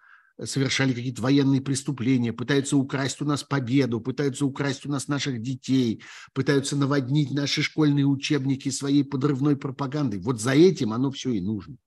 [0.43, 6.03] совершали какие-то военные преступления, пытаются украсть у нас победу, пытаются украсть у нас наших детей,
[6.33, 10.19] пытаются наводнить наши школьные учебники своей подрывной пропагандой.
[10.19, 11.77] Вот за этим оно все и нужно.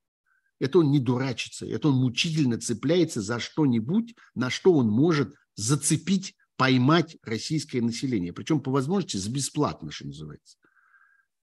[0.59, 6.35] Это он не дурачится, это он мучительно цепляется за что-нибудь, на что он может зацепить,
[6.59, 8.35] поймать российское население.
[8.35, 10.59] Причем по возможности за бесплатно, что называется.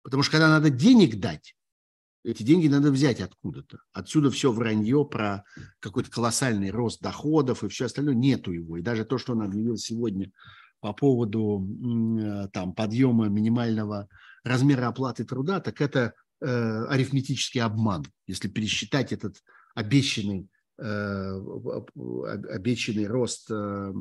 [0.02, 1.56] Потому что когда надо денег дать,
[2.22, 3.78] эти деньги надо взять откуда-то.
[3.92, 5.44] Отсюда все вранье про
[5.80, 8.14] какой-то колоссальный рост доходов и все остальное.
[8.14, 8.76] Нету его.
[8.76, 10.30] И даже то, что он объявил сегодня
[10.80, 11.66] по поводу
[12.20, 14.08] э, там, подъема минимального
[14.42, 16.12] размера оплаты труда, так это
[16.46, 19.42] Э, арифметический обман, если пересчитать этот
[19.74, 20.50] обещанный,
[22.52, 23.92] обещанный рост э,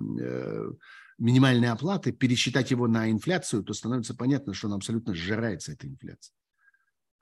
[1.20, 6.34] минимальной оплаты, пересчитать его на инфляцию, то становится понятно, что он абсолютно сжирается, эта инфляция.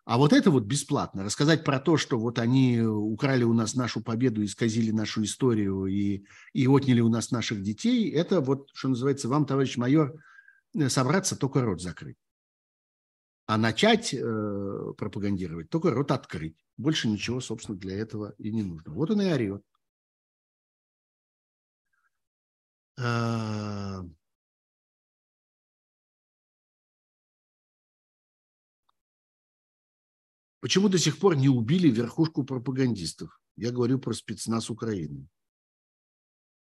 [0.04, 1.24] А вот это вот бесплатно.
[1.24, 6.26] Рассказать про то, что вот они украли у нас нашу победу, исказили нашу историю и,
[6.54, 10.16] и отняли у нас наших детей, это вот, что называется, вам, товарищ майор,
[10.88, 12.18] собраться, только рот закрыть.
[13.46, 16.56] А начать э, пропагандировать, только рот открыть.
[16.78, 18.94] Больше ничего, собственно, для этого и не нужно.
[18.94, 19.64] Вот он и орет.
[22.98, 24.04] А...
[30.60, 33.42] Почему до сих пор не убили верхушку пропагандистов?
[33.58, 35.28] Я говорю про спецназ Украины.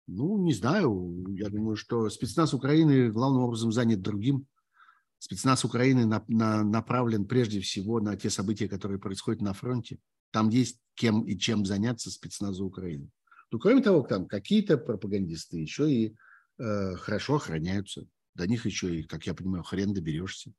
[0.07, 1.25] Ну, не знаю.
[1.29, 4.47] Я думаю, что спецназ Украины главным образом занят другим
[5.23, 10.01] спецназ Украины на, на, направлен прежде всего на те события, которые происходят на фронте.
[10.33, 13.09] Там есть кем и чем заняться спецназу Украины.
[13.53, 16.17] Ну, кроме того, там какие-то пропагандисты еще и
[16.59, 18.09] э, хорошо охраняются.
[18.35, 20.53] До них еще и, как я понимаю, хрен доберешься.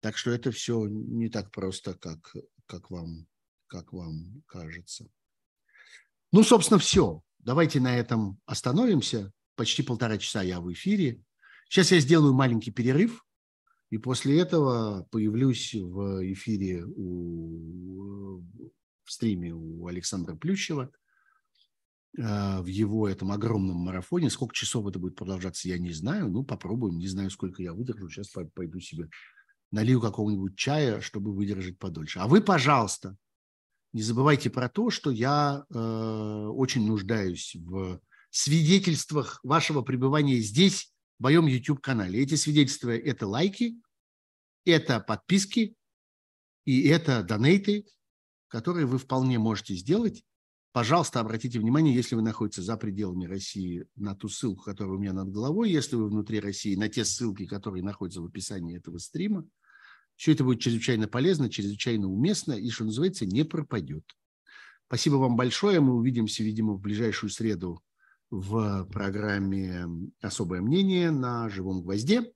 [0.00, 2.36] Так что это все не так просто, как,
[2.66, 3.26] как, вам,
[3.66, 5.08] как вам кажется.
[6.32, 7.22] Ну, собственно, все.
[7.38, 9.32] Давайте на этом остановимся.
[9.56, 11.22] Почти полтора часа я в эфире.
[11.70, 13.24] Сейчас я сделаю маленький перерыв.
[13.94, 18.40] И после этого появлюсь в эфире у,
[19.04, 20.90] в стриме у Александра Плющева
[22.18, 24.30] э, в его этом огромном марафоне.
[24.30, 26.28] Сколько часов это будет продолжаться, я не знаю.
[26.28, 26.98] Ну, попробуем.
[26.98, 28.10] Не знаю, сколько я выдержу.
[28.10, 29.08] Сейчас пойду себе
[29.70, 32.18] налью какого-нибудь чая, чтобы выдержать подольше.
[32.18, 33.16] А вы, пожалуйста,
[33.92, 38.00] не забывайте про то, что я э, очень нуждаюсь в
[38.30, 42.20] свидетельствах вашего пребывания здесь, в моем YouTube-канале.
[42.20, 43.76] Эти свидетельства– это лайки,
[44.64, 45.76] это подписки
[46.64, 47.86] и это донейты,
[48.48, 50.24] которые вы вполне можете сделать
[50.74, 55.12] Пожалуйста, обратите внимание, если вы находитесь за пределами России, на ту ссылку, которая у меня
[55.12, 59.46] над головой, если вы внутри России, на те ссылки, которые находятся в описании этого стрима.
[60.16, 64.02] Все это будет чрезвычайно полезно, чрезвычайно уместно и, что называется, не пропадет.
[64.88, 65.78] Спасибо вам большое.
[65.78, 67.80] Мы увидимся, видимо, в ближайшую среду
[68.30, 69.86] в программе
[70.22, 72.32] «Особое мнение» на «Живом гвозде»,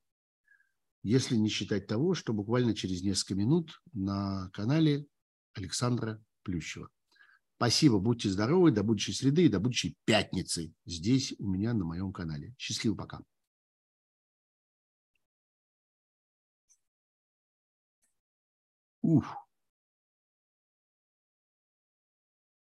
[1.09, 5.06] если не считать того, что буквально через несколько минут на канале
[5.55, 6.90] Александра Плющева.
[7.56, 12.12] Спасибо, будьте здоровы, до будущей среды и до будущей пятницы здесь у меня на моем
[12.12, 12.55] канале.
[12.59, 13.22] Счастливо, пока.
[19.01, 19.47] Уф.